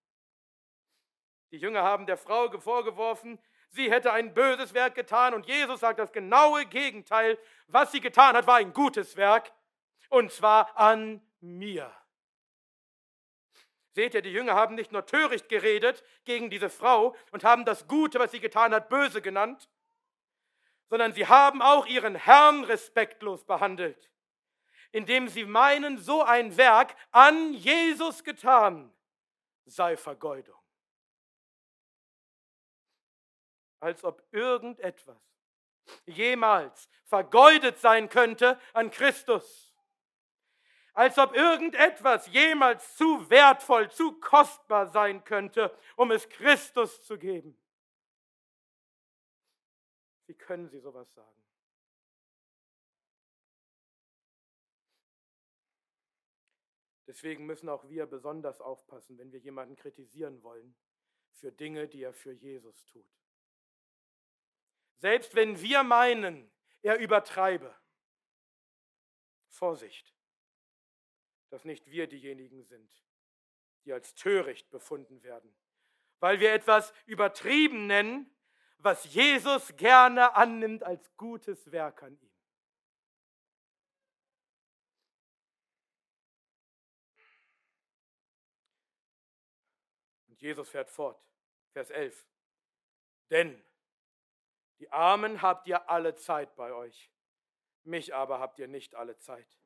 Die 1.50 1.58
Jünger 1.58 1.82
haben 1.82 2.06
der 2.06 2.18
Frau 2.18 2.50
vorgeworfen, 2.60 3.40
sie 3.70 3.90
hätte 3.90 4.12
ein 4.12 4.34
böses 4.34 4.74
Werk 4.74 4.94
getan 4.94 5.34
und 5.34 5.46
Jesus 5.46 5.80
sagt 5.80 5.98
das 5.98 6.12
genaue 6.12 6.66
Gegenteil. 6.66 7.38
Was 7.66 7.92
sie 7.92 8.00
getan 8.00 8.36
hat, 8.36 8.46
war 8.46 8.56
ein 8.56 8.72
gutes 8.72 9.16
Werk 9.16 9.52
und 10.08 10.32
zwar 10.32 10.76
an 10.78 11.20
mir. 11.40 11.92
Seht 13.92 14.14
ihr, 14.14 14.22
die 14.22 14.32
Jünger 14.32 14.54
haben 14.54 14.74
nicht 14.74 14.90
nur 14.90 15.06
töricht 15.06 15.48
geredet 15.48 16.02
gegen 16.24 16.50
diese 16.50 16.68
Frau 16.68 17.14
und 17.30 17.44
haben 17.44 17.64
das 17.64 17.86
Gute, 17.86 18.18
was 18.18 18.32
sie 18.32 18.40
getan 18.40 18.74
hat, 18.74 18.88
böse 18.88 19.22
genannt, 19.22 19.68
sondern 20.88 21.12
sie 21.12 21.26
haben 21.26 21.62
auch 21.62 21.86
ihren 21.86 22.16
Herrn 22.16 22.64
respektlos 22.64 23.44
behandelt, 23.44 24.10
indem 24.90 25.28
sie 25.28 25.44
meinen, 25.44 25.98
so 25.98 26.22
ein 26.22 26.56
Werk 26.56 26.96
an 27.12 27.52
Jesus 27.52 28.24
getan 28.24 28.92
sei 29.66 29.96
Vergeudung. 29.96 30.63
Als 33.84 34.02
ob 34.02 34.26
irgendetwas 34.32 35.20
jemals 36.06 36.88
vergeudet 37.04 37.78
sein 37.78 38.08
könnte 38.08 38.58
an 38.72 38.90
Christus 38.90 39.74
als 40.94 41.18
ob 41.18 41.34
irgendetwas 41.34 42.28
jemals 42.28 42.96
zu 42.96 43.28
wertvoll, 43.28 43.90
zu 43.90 44.12
kostbar 44.20 44.86
sein 44.86 45.24
könnte, 45.24 45.76
um 45.96 46.12
es 46.12 46.28
Christus 46.28 47.02
zu 47.02 47.18
geben. 47.18 47.58
Wie 50.26 50.34
können 50.34 50.68
Sie 50.68 50.78
sowas 50.78 51.12
sagen? 51.12 51.42
Deswegen 57.08 57.44
müssen 57.44 57.68
auch 57.68 57.88
wir 57.88 58.06
besonders 58.06 58.60
aufpassen, 58.60 59.18
wenn 59.18 59.32
wir 59.32 59.40
jemanden 59.40 59.74
kritisieren 59.74 60.42
wollen 60.44 60.74
für 61.32 61.50
Dinge, 61.50 61.88
die 61.88 62.02
er 62.02 62.14
für 62.14 62.32
Jesus 62.32 62.86
tut. 62.86 63.23
Selbst 65.04 65.34
wenn 65.34 65.60
wir 65.60 65.82
meinen, 65.82 66.50
er 66.80 66.98
übertreibe. 66.98 67.78
Vorsicht 69.50 70.14
dass 71.50 71.64
nicht 71.64 71.88
wir 71.88 72.08
diejenigen 72.08 72.64
sind, 72.64 72.92
die 73.84 73.92
als 73.92 74.14
töricht 74.14 74.70
befunden 74.70 75.22
werden, 75.22 75.54
weil 76.18 76.40
wir 76.40 76.52
etwas 76.52 76.92
übertrieben 77.04 77.86
nennen, 77.86 78.34
was 78.78 79.04
Jesus 79.14 79.76
gerne 79.76 80.34
annimmt 80.34 80.82
als 80.82 81.14
gutes 81.16 81.70
Werk 81.70 82.02
an 82.02 82.18
ihm. 82.18 82.32
Und 90.26 90.40
Jesus 90.40 90.68
fährt 90.70 90.90
fort, 90.90 91.24
Vers 91.72 91.90
11. 91.90 92.26
Denn 93.30 93.62
die 94.78 94.90
Armen 94.90 95.42
habt 95.42 95.66
ihr 95.66 95.88
alle 95.88 96.14
Zeit 96.14 96.54
bei 96.56 96.72
euch, 96.72 97.10
mich 97.84 98.14
aber 98.14 98.40
habt 98.40 98.58
ihr 98.58 98.68
nicht 98.68 98.94
alle 98.94 99.18
Zeit. 99.18 99.58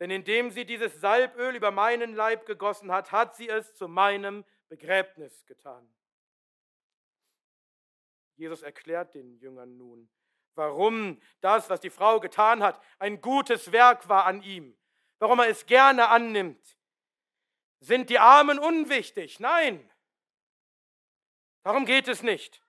Denn 0.00 0.10
indem 0.10 0.50
sie 0.50 0.64
dieses 0.64 1.00
Salböl 1.00 1.56
über 1.56 1.70
meinen 1.70 2.14
Leib 2.14 2.46
gegossen 2.46 2.92
hat, 2.92 3.10
hat 3.10 3.34
sie 3.34 3.48
es 3.48 3.74
zu 3.74 3.88
meinem 3.88 4.44
Begräbnis 4.68 5.44
getan. 5.46 5.92
Jesus 8.36 8.62
erklärt 8.62 9.14
den 9.14 9.36
Jüngern 9.38 9.76
nun, 9.76 10.08
warum 10.54 11.20
das, 11.40 11.68
was 11.68 11.80
die 11.80 11.90
Frau 11.90 12.20
getan 12.20 12.62
hat, 12.62 12.80
ein 13.00 13.20
gutes 13.20 13.72
Werk 13.72 14.08
war 14.08 14.26
an 14.26 14.42
ihm. 14.42 14.78
warum 15.18 15.40
er 15.40 15.48
es 15.48 15.66
gerne 15.66 16.08
annimmt. 16.08 16.78
Sind 17.80 18.10
die 18.10 18.18
Armen 18.18 18.58
unwichtig? 18.58 19.40
Nein. 19.40 19.90
Darum 21.62 21.84
geht 21.86 22.08
es 22.08 22.22
nicht. 22.22 22.62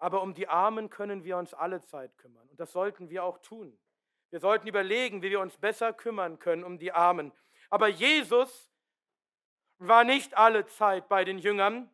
Aber 0.00 0.22
um 0.22 0.34
die 0.34 0.48
Armen 0.48 0.90
können 0.90 1.22
wir 1.24 1.36
uns 1.36 1.54
alle 1.54 1.82
Zeit 1.82 2.16
kümmern. 2.18 2.48
Und 2.48 2.58
das 2.58 2.72
sollten 2.72 3.10
wir 3.10 3.22
auch 3.22 3.38
tun. 3.38 3.78
Wir 4.30 4.40
sollten 4.40 4.66
überlegen, 4.66 5.22
wie 5.22 5.30
wir 5.30 5.40
uns 5.40 5.56
besser 5.58 5.92
kümmern 5.92 6.38
können 6.38 6.64
um 6.64 6.78
die 6.78 6.90
Armen. 6.90 7.32
Aber 7.68 7.86
Jesus 7.86 8.72
war 9.78 10.04
nicht 10.04 10.36
alle 10.36 10.66
Zeit 10.66 11.08
bei 11.08 11.24
den 11.24 11.38
Jüngern. 11.38 11.90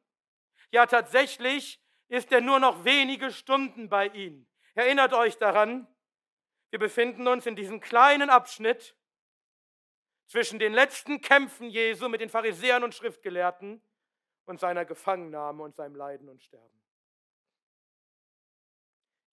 Ja, 0.70 0.86
tatsächlich 0.86 1.82
ist 2.08 2.30
er 2.30 2.40
nur 2.40 2.60
noch 2.60 2.84
wenige 2.84 3.32
Stunden 3.32 3.88
bei 3.88 4.08
ihnen. 4.08 4.46
Erinnert 4.74 5.12
euch 5.12 5.36
daran, 5.38 5.88
wir 6.70 6.78
befinden 6.78 7.26
uns 7.26 7.46
in 7.46 7.56
diesem 7.56 7.80
kleinen 7.80 8.30
Abschnitt 8.30 8.96
zwischen 10.26 10.58
den 10.58 10.72
letzten 10.72 11.20
Kämpfen 11.20 11.70
Jesu 11.70 12.08
mit 12.08 12.20
den 12.20 12.28
Pharisäern 12.28 12.84
und 12.84 12.94
Schriftgelehrten 12.94 13.82
und 14.44 14.60
seiner 14.60 14.84
Gefangennahme 14.84 15.62
und 15.62 15.74
seinem 15.74 15.96
Leiden 15.96 16.28
und 16.28 16.42
Sterben. 16.42 16.85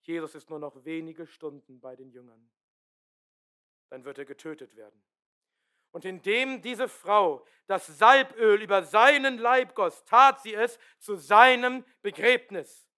Jesus 0.06 0.34
ist 0.34 0.50
nur 0.50 0.58
noch 0.58 0.84
wenige 0.84 1.26
Stunden 1.26 1.80
bei 1.80 1.96
den 1.96 2.10
Jüngern. 2.10 2.50
Dann 3.88 4.04
wird 4.04 4.18
er 4.18 4.24
getötet 4.24 4.76
werden. 4.76 5.02
Und 5.92 6.04
indem 6.04 6.60
diese 6.60 6.88
Frau 6.88 7.46
das 7.66 7.86
Salböl 7.86 8.60
über 8.62 8.82
seinen 8.82 9.38
Leib 9.38 9.74
goss, 9.74 10.04
tat 10.04 10.42
sie 10.42 10.54
es 10.54 10.78
zu 10.98 11.16
seinem 11.16 11.84
Begräbnis. 12.02 12.90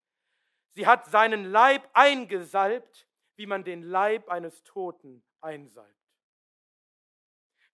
Sie 0.70 0.86
hat 0.86 1.06
seinen 1.06 1.44
Leib 1.44 1.88
eingesalbt, 1.92 3.06
wie 3.36 3.46
man 3.46 3.64
den 3.64 3.82
Leib 3.82 4.28
eines 4.28 4.62
Toten 4.64 5.22
einsalbt. 5.40 5.94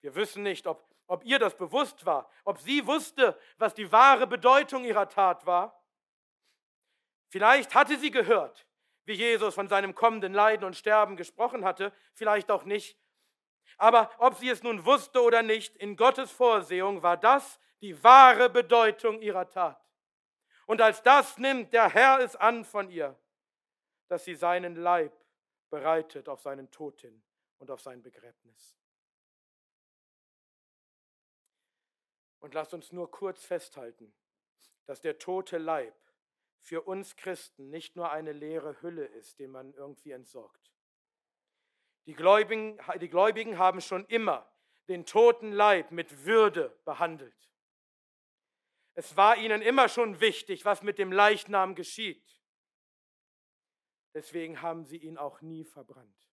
Wir 0.01 0.15
wissen 0.15 0.43
nicht, 0.43 0.67
ob, 0.67 0.85
ob 1.07 1.25
ihr 1.25 1.39
das 1.39 1.57
bewusst 1.57 2.05
war, 2.05 2.29
ob 2.45 2.59
sie 2.59 2.87
wusste, 2.87 3.39
was 3.57 3.75
die 3.75 3.91
wahre 3.93 4.27
Bedeutung 4.27 4.85
ihrer 4.85 5.09
Tat 5.09 5.47
war. 5.47 5.81
Vielleicht 7.29 7.75
hatte 7.75 7.97
sie 7.97 8.11
gehört, 8.11 8.67
wie 9.04 9.14
Jesus 9.14 9.54
von 9.54 9.68
seinem 9.68 9.94
kommenden 9.94 10.32
Leiden 10.32 10.64
und 10.64 10.76
Sterben 10.76 11.16
gesprochen 11.16 11.64
hatte, 11.64 11.92
vielleicht 12.14 12.50
auch 12.50 12.64
nicht. 12.64 12.99
Aber 13.78 14.11
ob 14.18 14.37
sie 14.37 14.49
es 14.49 14.62
nun 14.62 14.85
wusste 14.85 15.23
oder 15.23 15.42
nicht, 15.42 15.76
in 15.76 15.97
Gottes 15.97 16.30
Vorsehung 16.30 17.02
war 17.02 17.16
das 17.16 17.59
die 17.80 18.02
wahre 18.02 18.49
Bedeutung 18.49 19.21
ihrer 19.21 19.49
Tat. 19.49 19.85
Und 20.66 20.80
als 20.80 21.02
das 21.02 21.38
nimmt 21.38 21.73
der 21.73 21.88
Herr 21.92 22.21
es 22.21 22.37
an 22.37 22.64
von 22.64 22.88
ihr, 22.88 23.18
dass 24.09 24.25
sie 24.25 24.35
seinen 24.35 24.76
Leib 24.76 25.12
bereitet 25.68 26.28
auf 26.28 26.40
seinen 26.40 26.71
Tod 26.71 27.00
hin 27.00 27.23
und 27.59 27.71
auf 27.71 27.80
sein 27.80 28.02
Begräbnis. 28.02 28.76
Und 32.40 32.54
lasst 32.54 32.75
uns 32.75 32.92
nur 32.92 33.11
kurz 33.11 33.44
festhalten, 33.44 34.12
dass 34.87 35.00
der 35.00 35.18
tote 35.18 35.59
Leib 35.59 35.94
für 36.62 36.83
uns 36.83 37.16
Christen 37.16 37.71
nicht 37.71 37.97
nur 37.97 38.11
eine 38.11 38.33
leere 38.33 38.81
Hülle 38.83 39.04
ist, 39.04 39.38
die 39.38 39.49
man 39.49 39.75
irgendwie 39.75 40.12
entsorgt. 40.12 40.73
Die 42.07 42.14
Gläubigen, 42.14 42.78
die 43.00 43.09
Gläubigen 43.09 43.59
haben 43.59 43.81
schon 43.81 44.07
immer 44.07 44.50
den 44.88 45.04
toten 45.04 45.52
Leib 45.52 45.90
mit 45.90 46.25
Würde 46.25 46.76
behandelt. 46.85 47.50
Es 48.95 49.16
war 49.16 49.37
ihnen 49.37 49.62
immer 49.62 49.88
schon 49.88 50.21
wichtig, 50.21 50.64
was 50.64 50.83
mit 50.83 50.99
dem 50.99 51.12
Leichnam 51.12 51.75
geschieht. 51.75 52.40
Deswegen 54.14 54.61
haben 54.61 54.85
sie 54.85 54.99
ihn 54.99 55.16
auch 55.16 55.40
nie 55.40 55.64
verbrannt. 55.64 56.29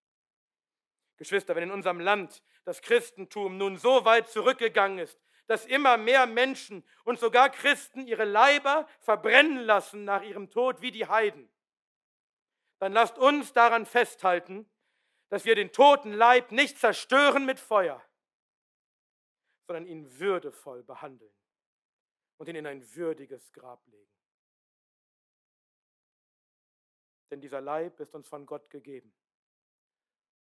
Geschwister, 1.17 1.55
wenn 1.55 1.63
in 1.63 1.71
unserem 1.71 1.99
Land 1.99 2.43
das 2.65 2.81
Christentum 2.81 3.57
nun 3.57 3.77
so 3.77 4.05
weit 4.05 4.29
zurückgegangen 4.29 4.99
ist, 4.99 5.19
dass 5.49 5.65
immer 5.65 5.97
mehr 5.97 6.27
Menschen 6.27 6.87
und 7.05 7.17
sogar 7.17 7.49
Christen 7.49 8.05
ihre 8.05 8.23
Leiber 8.23 8.87
verbrennen 8.99 9.57
lassen 9.57 10.03
nach 10.05 10.21
ihrem 10.21 10.51
Tod 10.51 10.79
wie 10.81 10.91
die 10.91 11.07
Heiden, 11.07 11.49
dann 12.77 12.93
lasst 12.93 13.17
uns 13.17 13.51
daran 13.51 13.87
festhalten, 13.87 14.69
dass 15.29 15.45
wir 15.45 15.55
den 15.55 15.71
toten 15.71 16.13
Leib 16.13 16.51
nicht 16.51 16.77
zerstören 16.77 17.47
mit 17.47 17.59
Feuer, 17.59 17.99
sondern 19.65 19.87
ihn 19.87 20.19
würdevoll 20.19 20.83
behandeln 20.83 21.33
und 22.37 22.47
ihn 22.47 22.55
in 22.55 22.67
ein 22.67 22.95
würdiges 22.95 23.51
Grab 23.51 23.83
legen. 23.87 24.13
Denn 27.31 27.41
dieser 27.41 27.61
Leib 27.61 27.99
ist 27.99 28.13
uns 28.13 28.27
von 28.27 28.45
Gott 28.45 28.69
gegeben. 28.69 29.11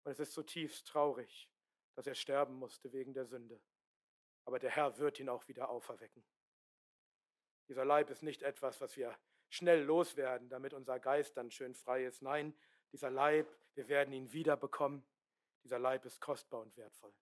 Und 0.04 0.12
es 0.12 0.18
ist 0.18 0.32
zutiefst 0.32 0.86
traurig, 0.86 1.50
dass 1.94 2.06
er 2.06 2.14
sterben 2.14 2.54
musste 2.54 2.90
wegen 2.90 3.12
der 3.12 3.26
Sünde 3.26 3.60
aber 4.44 4.58
der 4.58 4.70
Herr 4.70 4.98
wird 4.98 5.20
ihn 5.20 5.28
auch 5.28 5.46
wieder 5.48 5.68
auferwecken. 5.68 6.24
Dieser 7.68 7.84
Leib 7.84 8.10
ist 8.10 8.22
nicht 8.22 8.42
etwas, 8.42 8.80
was 8.80 8.96
wir 8.96 9.16
schnell 9.48 9.82
loswerden, 9.82 10.48
damit 10.48 10.74
unser 10.74 10.98
Geist 10.98 11.36
dann 11.36 11.50
schön 11.50 11.74
frei 11.74 12.04
ist. 12.04 12.22
Nein, 12.22 12.54
dieser 12.92 13.10
Leib, 13.10 13.48
wir 13.74 13.88
werden 13.88 14.12
ihn 14.12 14.32
wieder 14.32 14.56
bekommen. 14.56 15.06
Dieser 15.62 15.78
Leib 15.78 16.04
ist 16.04 16.20
kostbar 16.20 16.60
und 16.60 16.76
wertvoll. 16.76 17.14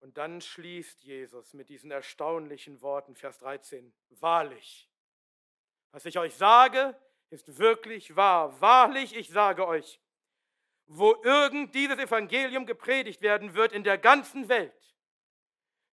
Und 0.00 0.16
dann 0.16 0.40
schließt 0.40 1.02
Jesus 1.02 1.52
mit 1.52 1.68
diesen 1.68 1.90
erstaunlichen 1.90 2.80
Worten, 2.80 3.16
Vers 3.16 3.38
13, 3.38 3.92
wahrlich, 4.10 4.90
was 5.92 6.06
ich 6.06 6.18
euch 6.18 6.34
sage, 6.34 6.98
ist 7.28 7.58
wirklich 7.58 8.16
wahr. 8.16 8.60
Wahrlich, 8.60 9.14
ich 9.14 9.28
sage 9.28 9.66
euch, 9.66 10.00
wo 10.92 11.14
irgend 11.22 11.72
dieses 11.76 11.98
Evangelium 11.98 12.66
gepredigt 12.66 13.22
werden 13.22 13.54
wird 13.54 13.72
in 13.72 13.84
der 13.84 13.96
ganzen 13.96 14.48
Welt, 14.48 14.96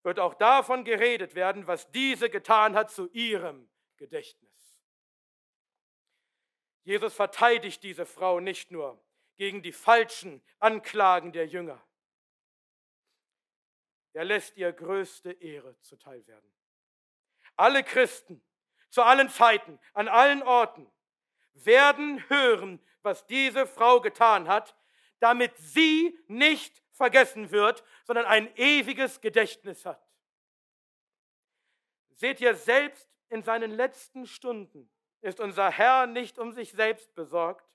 wird 0.02 0.20
auch 0.20 0.34
davon 0.34 0.84
geredet 0.84 1.36
werden, 1.36 1.68
was 1.68 1.92
diese 1.92 2.32
getan 2.32 2.76
hat 2.76 2.90
zu 2.90 3.08
ihrem 3.12 3.70
Gedächtnis. 3.98 4.82
Jesus 6.84 7.14
verteidigt 7.14 7.84
diese 7.84 8.08
Frau 8.08 8.40
nicht 8.40 8.72
nur 8.72 9.00
gegen 9.36 9.62
die 9.62 9.72
falschen 9.72 10.44
Anklagen 10.58 11.32
der 11.32 11.46
Jünger. 11.46 11.80
Er 14.14 14.26
lässt 14.26 14.58
ihr 14.58 14.74
größte 14.74 15.32
Ehre 15.32 15.80
zuteil 15.82 16.26
werden. 16.26 16.52
Alle 17.56 17.84
Christen 17.84 18.44
zu 18.90 19.04
allen 19.04 19.30
Zeiten, 19.30 19.80
an 19.94 20.08
allen 20.08 20.42
Orten 20.42 20.92
werden 21.54 22.28
hören, 22.30 22.84
was 23.04 23.28
diese 23.28 23.68
Frau 23.68 24.02
getan 24.02 24.48
hat, 24.48 24.76
damit 25.20 25.56
sie 25.58 26.18
nicht 26.28 26.84
vergessen 26.92 27.52
wird, 27.52 27.84
sondern 28.06 28.26
ein 28.26 28.54
ewiges 28.56 29.22
Gedächtnis 29.22 29.86
hat. 29.86 30.04
Seht 32.16 32.42
ihr, 32.42 32.56
selbst 32.56 33.08
in 33.30 33.44
seinen 33.44 33.72
letzten 33.72 34.26
Stunden 34.26 34.90
ist 35.22 35.40
unser 35.40 35.70
Herr 35.70 36.08
nicht 36.08 36.40
um 36.40 36.52
sich 36.52 36.72
selbst 36.72 37.14
besorgt, 37.14 37.68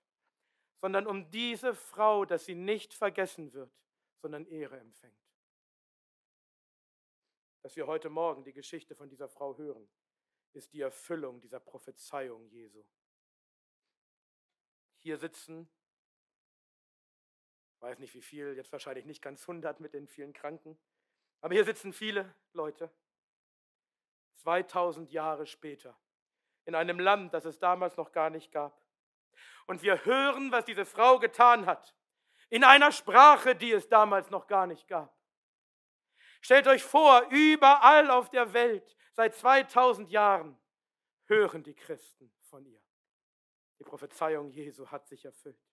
sondern 0.81 1.07
um 1.07 1.31
diese 1.31 1.75
Frau, 1.75 2.25
dass 2.25 2.45
sie 2.45 2.55
nicht 2.55 2.93
vergessen 2.93 3.53
wird, 3.53 3.73
sondern 4.21 4.47
Ehre 4.47 4.79
empfängt. 4.79 5.17
Dass 7.63 7.77
wir 7.77 7.87
heute 7.87 8.11
Morgen 8.11 8.43
die 8.43 8.53
Geschichte 8.53 8.97
von 8.97 9.09
dieser 9.09 9.29
Frau 9.29 9.57
hören, 9.57 9.89
ist 10.53 10.73
die 10.73 10.81
Erfüllung 10.81 11.41
dieser 11.41 11.61
Prophezeiung 11.61 12.49
Jesu. 12.49 12.85
Hier 14.99 15.19
sitzen 15.19 15.69
weiß 17.83 17.99
nicht 17.99 18.15
wie 18.15 18.23
viel, 18.23 18.55
jetzt 18.55 18.71
wahrscheinlich 18.73 19.05
nicht 19.05 19.23
ganz 19.23 19.43
100 19.43 19.81
mit 19.81 19.93
den 19.93 20.07
vielen 20.07 20.33
Kranken. 20.33 20.79
Aber 21.41 21.55
hier 21.55 21.65
sitzen 21.65 21.93
viele 21.93 22.35
Leute, 22.53 22.91
2000 24.35 25.11
Jahre 25.11 25.47
später, 25.47 25.99
in 26.65 26.77
einem 26.77 27.01
Land, 27.01 27.35
das 27.35 27.45
es 27.45 27.59
damals 27.59 27.97
noch 27.97 28.13
gar 28.13 28.31
nicht 28.31 28.53
gab. 28.53 28.81
Und 29.67 29.83
wir 29.83 30.05
hören, 30.05 30.53
was 30.53 30.65
diese 30.65 30.85
Frau 30.85 31.19
getan 31.19 31.67
hat, 31.67 31.97
in 32.51 32.65
einer 32.65 32.93
Sprache, 32.93 33.57
die 33.57 33.73
es 33.73 33.89
damals 33.89 34.31
noch 34.31 34.47
gar 34.47 34.67
nicht 34.67 34.87
gab. 34.87 35.17
Stellt 36.41 36.67
euch 36.69 36.85
vor, 36.85 37.27
überall 37.31 38.11
auf 38.11 38.31
der 38.31 38.53
Welt, 38.53 38.97
seit 39.13 39.35
2000 39.35 40.11
Jahren, 40.11 40.59
hören 41.25 41.63
die 41.63 41.75
Christen 41.75 42.33
von 42.43 42.65
ihr. 42.65 42.83
Die 43.79 43.85
Prophezeiung 43.85 44.51
Jesu 44.51 44.87
hat 44.87 45.07
sich 45.09 45.25
erfüllt. 45.25 45.72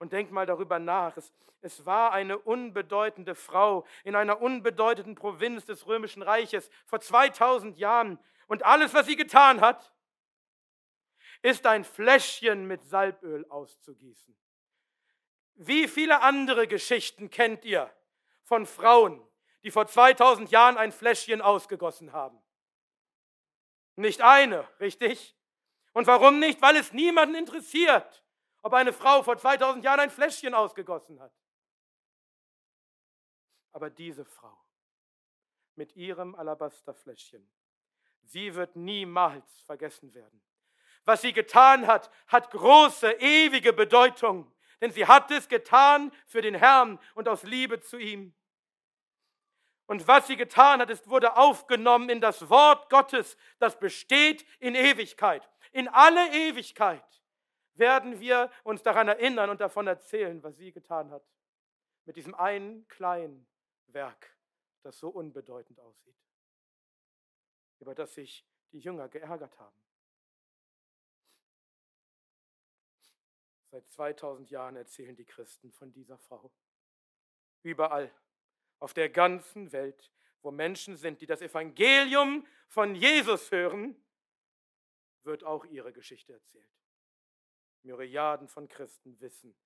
Und 0.00 0.14
denk 0.14 0.30
mal 0.30 0.46
darüber 0.46 0.78
nach. 0.78 1.14
Es, 1.18 1.30
es 1.60 1.84
war 1.84 2.12
eine 2.12 2.38
unbedeutende 2.38 3.34
Frau 3.34 3.86
in 4.02 4.16
einer 4.16 4.40
unbedeutenden 4.40 5.14
Provinz 5.14 5.66
des 5.66 5.86
Römischen 5.86 6.22
Reiches 6.22 6.70
vor 6.86 7.00
2000 7.00 7.78
Jahren. 7.78 8.18
Und 8.48 8.64
alles, 8.64 8.94
was 8.94 9.04
sie 9.06 9.14
getan 9.14 9.60
hat, 9.60 9.92
ist 11.42 11.66
ein 11.66 11.84
Fläschchen 11.84 12.66
mit 12.66 12.82
Salböl 12.82 13.44
auszugießen. 13.50 14.34
Wie 15.56 15.86
viele 15.86 16.22
andere 16.22 16.66
Geschichten 16.66 17.28
kennt 17.28 17.66
ihr 17.66 17.92
von 18.44 18.64
Frauen, 18.64 19.22
die 19.62 19.70
vor 19.70 19.86
2000 19.86 20.50
Jahren 20.50 20.78
ein 20.78 20.92
Fläschchen 20.92 21.42
ausgegossen 21.42 22.14
haben? 22.14 22.42
Nicht 23.96 24.22
eine, 24.22 24.66
richtig? 24.80 25.36
Und 25.92 26.06
warum 26.06 26.38
nicht? 26.38 26.62
Weil 26.62 26.76
es 26.76 26.94
niemanden 26.94 27.34
interessiert 27.34 28.24
ob 28.62 28.74
eine 28.74 28.92
Frau 28.92 29.22
vor 29.22 29.36
2000 29.36 29.84
Jahren 29.84 30.00
ein 30.00 30.10
Fläschchen 30.10 30.54
ausgegossen 30.54 31.20
hat. 31.20 31.32
Aber 33.72 33.90
diese 33.90 34.24
Frau 34.24 34.56
mit 35.76 35.94
ihrem 35.96 36.34
Alabasterfläschchen, 36.34 37.48
sie 38.22 38.54
wird 38.54 38.76
niemals 38.76 39.62
vergessen 39.62 40.12
werden. 40.14 40.42
Was 41.04 41.22
sie 41.22 41.32
getan 41.32 41.86
hat, 41.86 42.10
hat 42.26 42.50
große, 42.50 43.12
ewige 43.12 43.72
Bedeutung, 43.72 44.52
denn 44.80 44.92
sie 44.92 45.06
hat 45.06 45.30
es 45.30 45.48
getan 45.48 46.12
für 46.26 46.42
den 46.42 46.54
Herrn 46.54 46.98
und 47.14 47.28
aus 47.28 47.42
Liebe 47.42 47.80
zu 47.80 47.96
ihm. 47.98 48.34
Und 49.86 50.06
was 50.06 50.26
sie 50.26 50.36
getan 50.36 50.80
hat, 50.80 50.90
ist, 50.90 51.08
wurde 51.08 51.36
aufgenommen 51.36 52.10
in 52.10 52.20
das 52.20 52.48
Wort 52.48 52.90
Gottes, 52.90 53.36
das 53.58 53.78
besteht 53.78 54.46
in 54.60 54.74
Ewigkeit. 54.74 55.48
In 55.72 55.88
alle 55.88 56.30
Ewigkeit 56.32 57.19
werden 57.74 58.20
wir 58.20 58.50
uns 58.64 58.82
daran 58.82 59.08
erinnern 59.08 59.50
und 59.50 59.60
davon 59.60 59.86
erzählen, 59.86 60.42
was 60.42 60.56
sie 60.56 60.72
getan 60.72 61.10
hat. 61.10 61.24
Mit 62.04 62.16
diesem 62.16 62.34
einen 62.34 62.86
kleinen 62.88 63.46
Werk, 63.86 64.36
das 64.82 64.98
so 64.98 65.08
unbedeutend 65.08 65.78
aussieht, 65.80 66.16
über 67.78 67.94
das 67.94 68.14
sich 68.14 68.46
die 68.72 68.78
Jünger 68.78 69.08
geärgert 69.08 69.58
haben. 69.58 69.80
Seit 73.70 73.88
2000 73.90 74.50
Jahren 74.50 74.76
erzählen 74.76 75.14
die 75.14 75.24
Christen 75.24 75.70
von 75.72 75.92
dieser 75.92 76.18
Frau. 76.18 76.52
Überall, 77.62 78.12
auf 78.80 78.94
der 78.94 79.10
ganzen 79.10 79.70
Welt, 79.72 80.10
wo 80.42 80.50
Menschen 80.50 80.96
sind, 80.96 81.20
die 81.20 81.26
das 81.26 81.42
Evangelium 81.42 82.46
von 82.66 82.94
Jesus 82.94 83.50
hören, 83.50 83.94
wird 85.22 85.44
auch 85.44 85.64
ihre 85.66 85.92
Geschichte 85.92 86.32
erzählt. 86.32 86.79
Myriaden 87.82 88.48
von 88.48 88.68
Christen 88.68 89.20
wissen, 89.20 89.56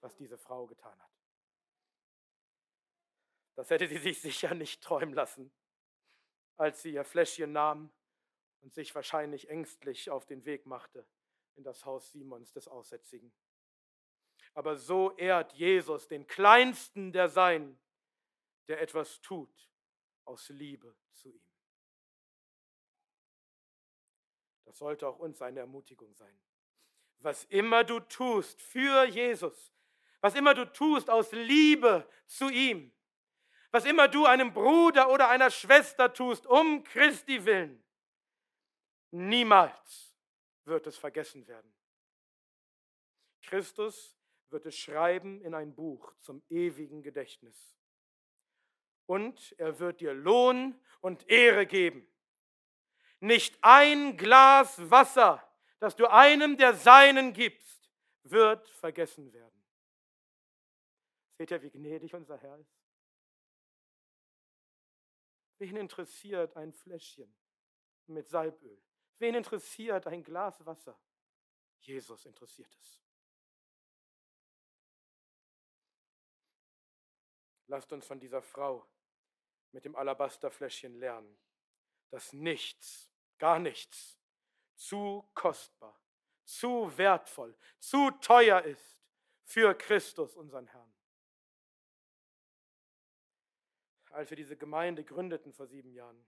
was 0.00 0.16
diese 0.16 0.38
Frau 0.38 0.66
getan 0.66 1.00
hat. 1.00 1.10
Das 3.54 3.70
hätte 3.70 3.86
sie 3.88 3.98
sich 3.98 4.20
sicher 4.22 4.54
nicht 4.54 4.82
träumen 4.82 5.14
lassen, 5.14 5.52
als 6.56 6.82
sie 6.82 6.92
ihr 6.92 7.04
Fläschchen 7.04 7.52
nahm 7.52 7.92
und 8.60 8.74
sich 8.74 8.94
wahrscheinlich 8.94 9.48
ängstlich 9.48 10.10
auf 10.10 10.26
den 10.26 10.44
Weg 10.44 10.66
machte 10.66 11.06
in 11.56 11.64
das 11.64 11.84
Haus 11.84 12.10
Simons 12.10 12.52
des 12.52 12.68
Aussätzigen. 12.68 13.32
Aber 14.54 14.76
so 14.76 15.16
ehrt 15.16 15.52
Jesus 15.52 16.08
den 16.08 16.26
Kleinsten 16.26 17.12
der 17.12 17.28
Sein, 17.28 17.78
der 18.68 18.80
etwas 18.80 19.20
tut 19.20 19.70
aus 20.24 20.48
Liebe 20.48 20.96
zu 21.12 21.28
ihm. 21.30 21.44
Das 24.64 24.78
sollte 24.78 25.06
auch 25.06 25.18
uns 25.18 25.42
eine 25.42 25.60
Ermutigung 25.60 26.14
sein. 26.14 26.40
Was 27.24 27.44
immer 27.44 27.84
du 27.84 28.00
tust 28.00 28.60
für 28.60 29.06
Jesus, 29.06 29.72
was 30.20 30.34
immer 30.34 30.52
du 30.52 30.70
tust 30.70 31.08
aus 31.08 31.32
Liebe 31.32 32.06
zu 32.26 32.50
ihm, 32.50 32.92
was 33.70 33.86
immer 33.86 34.08
du 34.08 34.26
einem 34.26 34.52
Bruder 34.52 35.08
oder 35.08 35.30
einer 35.30 35.50
Schwester 35.50 36.12
tust, 36.12 36.46
um 36.46 36.84
Christi 36.84 37.42
willen, 37.46 37.82
niemals 39.10 40.14
wird 40.66 40.86
es 40.86 40.98
vergessen 40.98 41.46
werden. 41.46 41.74
Christus 43.40 44.18
wird 44.50 44.66
es 44.66 44.76
schreiben 44.76 45.40
in 45.40 45.54
ein 45.54 45.74
Buch 45.74 46.14
zum 46.20 46.42
ewigen 46.50 47.02
Gedächtnis. 47.02 47.74
Und 49.06 49.54
er 49.58 49.78
wird 49.78 50.02
dir 50.02 50.12
Lohn 50.12 50.78
und 51.00 51.26
Ehre 51.30 51.66
geben. 51.66 52.06
Nicht 53.20 53.56
ein 53.62 54.18
Glas 54.18 54.90
Wasser, 54.90 55.43
das 55.84 55.96
du 55.96 56.10
einem 56.10 56.56
der 56.56 56.72
Seinen 56.72 57.34
gibst, 57.34 57.90
wird 58.22 58.66
vergessen 58.70 59.30
werden. 59.34 59.62
Seht 61.36 61.50
ihr, 61.50 61.60
wie 61.60 61.68
gnädig 61.68 62.14
unser 62.14 62.38
Herr 62.38 62.58
ist? 62.58 62.74
Wen 65.58 65.76
interessiert 65.76 66.56
ein 66.56 66.72
Fläschchen 66.72 67.36
mit 68.06 68.26
Salböl? 68.30 68.82
Wen 69.18 69.34
interessiert 69.34 70.06
ein 70.06 70.24
Glas 70.24 70.64
Wasser? 70.64 70.98
Jesus 71.80 72.24
interessiert 72.24 72.74
es. 72.80 73.02
Lasst 77.66 77.92
uns 77.92 78.06
von 78.06 78.18
dieser 78.18 78.40
Frau 78.40 78.88
mit 79.72 79.84
dem 79.84 79.96
Alabasterfläschchen 79.96 80.94
lernen, 80.94 81.38
dass 82.08 82.32
nichts 82.32 83.10
gar 83.36 83.58
nichts 83.58 84.18
zu 84.74 85.28
kostbar, 85.34 85.98
zu 86.44 86.96
wertvoll, 86.96 87.56
zu 87.78 88.10
teuer 88.20 88.62
ist 88.62 88.98
für 89.44 89.74
Christus, 89.74 90.36
unseren 90.36 90.66
Herrn. 90.66 90.94
Als 94.10 94.30
wir 94.30 94.36
diese 94.36 94.56
Gemeinde 94.56 95.04
gründeten 95.04 95.52
vor 95.52 95.66
sieben 95.66 95.92
Jahren, 95.92 96.24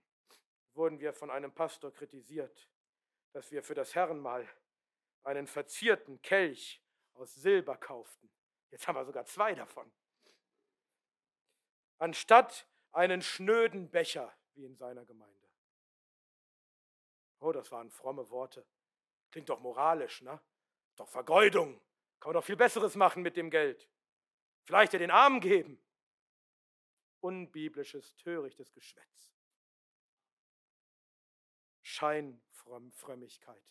wurden 0.73 0.99
wir 0.99 1.13
von 1.13 1.31
einem 1.31 1.53
Pastor 1.53 1.91
kritisiert, 1.93 2.69
dass 3.31 3.51
wir 3.51 3.63
für 3.63 3.75
das 3.75 3.95
Herrenmahl 3.95 4.47
einen 5.23 5.47
verzierten 5.47 6.21
Kelch 6.21 6.81
aus 7.13 7.35
Silber 7.35 7.77
kauften. 7.77 8.29
Jetzt 8.71 8.87
haben 8.87 8.95
wir 8.95 9.05
sogar 9.05 9.25
zwei 9.25 9.55
davon. 9.55 9.91
Anstatt 11.97 12.67
einen 12.91 13.21
schnöden 13.21 13.89
Becher 13.89 14.35
wie 14.53 14.65
in 14.65 14.75
seiner 14.75 15.05
Gemeinde. 15.05 15.46
Oh, 17.39 17.51
das 17.51 17.71
waren 17.71 17.89
fromme 17.91 18.29
Worte. 18.29 18.65
Klingt 19.31 19.49
doch 19.49 19.59
moralisch, 19.59 20.21
ne? 20.21 20.41
Doch 20.95 21.09
Vergeudung. 21.09 21.79
Kann 22.19 22.29
man 22.29 22.33
doch 22.33 22.45
viel 22.45 22.55
Besseres 22.55 22.95
machen 22.95 23.21
mit 23.21 23.37
dem 23.37 23.49
Geld. 23.49 23.87
Vielleicht 24.63 24.93
ja 24.93 24.99
den 24.99 25.11
Armen 25.11 25.39
geben. 25.39 25.81
Unbiblisches, 27.19 28.15
törichtes 28.15 28.73
Geschwätz. 28.73 29.33
Scheinfrömmigkeit. 31.83 33.63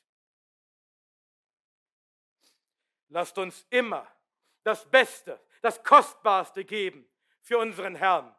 Lasst 3.08 3.38
uns 3.38 3.66
immer 3.70 4.10
das 4.62 4.88
Beste, 4.90 5.40
das 5.62 5.82
Kostbarste 5.84 6.64
geben 6.64 7.08
für 7.40 7.58
unseren 7.58 7.94
Herrn. 7.94 8.34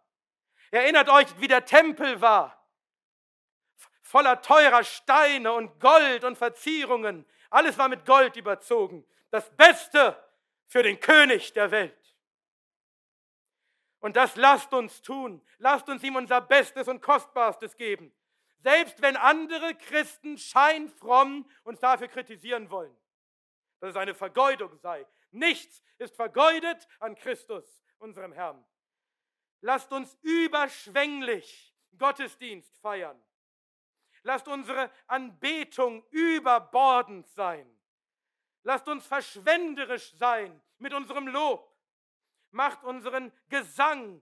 Erinnert 0.72 1.10
euch, 1.10 1.40
wie 1.40 1.48
der 1.48 1.66
Tempel 1.66 2.20
war 2.20 2.57
voller 4.08 4.42
teurer 4.42 4.84
Steine 4.84 5.52
und 5.52 5.80
Gold 5.80 6.24
und 6.24 6.38
Verzierungen. 6.38 7.26
Alles 7.50 7.78
war 7.78 7.90
mit 7.90 8.06
Gold 8.06 8.36
überzogen. 8.38 9.06
Das 9.32 9.50
Beste 9.56 10.18
für 10.66 10.82
den 10.82 11.00
König 11.00 11.54
der 11.54 11.72
Welt. 11.72 12.16
Und 14.00 14.16
das 14.16 14.36
lasst 14.38 14.74
uns 14.74 15.02
tun. 15.02 15.42
Lasst 15.58 15.90
uns 15.90 16.04
ihm 16.04 16.16
unser 16.16 16.40
Bestes 16.40 16.88
und 16.88 17.02
Kostbarstes 17.02 17.76
geben. 17.76 18.14
Selbst 18.60 19.02
wenn 19.02 19.18
andere 19.18 19.76
Christen 19.76 20.38
scheinfromm 20.38 21.50
uns 21.64 21.80
dafür 21.80 22.08
kritisieren 22.08 22.70
wollen, 22.70 22.96
dass 23.80 23.92
es 23.92 23.98
eine 23.98 24.16
Vergeudung 24.16 24.78
sei. 24.78 25.06
Nichts 25.32 25.84
ist 25.98 26.16
vergeudet 26.16 26.88
an 27.00 27.16
Christus, 27.16 27.84
unserem 27.98 28.32
Herrn. 28.32 28.66
Lasst 29.62 29.92
uns 29.92 30.18
überschwänglich 30.22 31.76
Gottesdienst 31.98 32.78
feiern. 32.78 33.22
Lasst 34.28 34.50
unsere 34.50 34.92
Anbetung 35.08 36.06
überbordend 36.10 37.26
sein. 37.30 37.66
Lasst 38.64 38.90
uns 38.90 39.08
verschwenderisch 39.08 40.12
sein 40.18 40.62
mit 40.80 40.94
unserem 40.94 41.30
Lob. 41.30 41.74
Macht 42.52 42.84
unseren 42.84 43.32
Gesang 43.48 44.22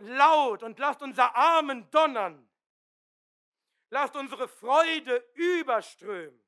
laut 0.00 0.64
und 0.64 0.76
lasst 0.80 1.02
unser 1.02 1.36
Armen 1.36 1.88
donnern. 1.92 2.50
Lasst 3.90 4.16
unsere 4.16 4.48
Freude 4.48 5.24
überströmen. 5.34 6.42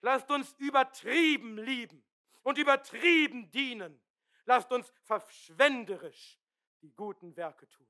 Lasst 0.00 0.30
uns 0.30 0.54
übertrieben 0.54 1.58
lieben 1.58 2.02
und 2.44 2.56
übertrieben 2.56 3.50
dienen. 3.50 4.00
Lasst 4.46 4.72
uns 4.72 4.90
verschwenderisch 5.02 6.40
die 6.80 6.94
guten 6.94 7.36
Werke 7.36 7.68
tun 7.68 7.86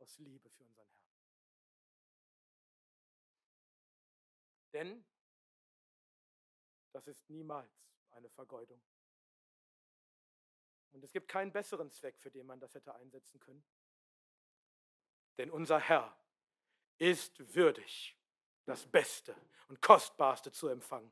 aus 0.00 0.18
Liebe 0.18 0.50
für 0.50 0.64
unseren 0.64 0.85
Denn 4.76 5.02
das 6.92 7.06
ist 7.06 7.30
niemals 7.30 7.88
eine 8.10 8.28
Vergeudung. 8.28 8.82
Und 10.92 11.02
es 11.02 11.12
gibt 11.12 11.28
keinen 11.28 11.50
besseren 11.50 11.90
Zweck, 11.90 12.18
für 12.18 12.30
den 12.30 12.44
man 12.44 12.60
das 12.60 12.74
hätte 12.74 12.94
einsetzen 12.94 13.40
können. 13.40 13.64
Denn 15.38 15.50
unser 15.50 15.80
Herr 15.80 16.14
ist 16.98 17.54
würdig, 17.54 18.18
das 18.66 18.86
Beste 18.86 19.34
und 19.68 19.80
Kostbarste 19.80 20.52
zu 20.52 20.68
empfangen. 20.68 21.10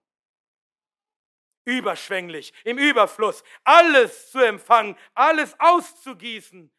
Überschwänglich, 1.65 2.53
im 2.67 2.77
Überfluss, 2.77 3.43
alles 3.63 4.31
zu 4.31 4.41
empfangen, 4.41 4.95
alles 5.15 5.59
auszugießen 5.59 6.71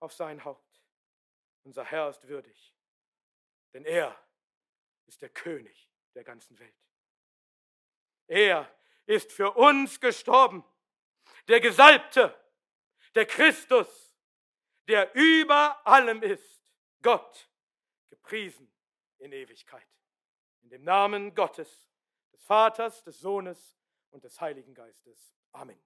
auf 0.00 0.12
sein 0.12 0.44
Haupt. 0.44 0.82
Unser 1.62 1.84
Herr 1.84 2.10
ist 2.10 2.28
würdig, 2.28 2.76
denn 3.72 3.86
er 3.86 4.14
ist 5.06 5.22
der 5.22 5.30
König 5.30 5.87
der 6.18 6.24
ganzen 6.24 6.58
Welt. 6.58 6.74
Er 8.26 8.68
ist 9.06 9.30
für 9.30 9.52
uns 9.52 10.00
gestorben. 10.00 10.64
der 11.46 11.60
Gesalbte, 11.60 12.36
der 13.14 13.24
Christus, 13.24 14.16
der 14.88 15.14
über 15.14 15.80
allem 15.86 16.22
ist, 16.22 16.60
Gott, 17.02 17.48
gepriesen 18.10 18.70
in 19.18 19.32
Ewigkeit. 19.32 19.86
In 20.62 20.70
dem 20.70 20.82
Namen 20.82 21.34
Gottes, 21.36 21.88
des 22.32 22.42
Vaters, 22.42 23.04
des 23.04 23.20
Sohnes 23.20 23.78
und 24.10 24.24
des 24.24 24.40
Heiligen 24.40 24.74
Geistes. 24.74 25.32
Amen. 25.52 25.80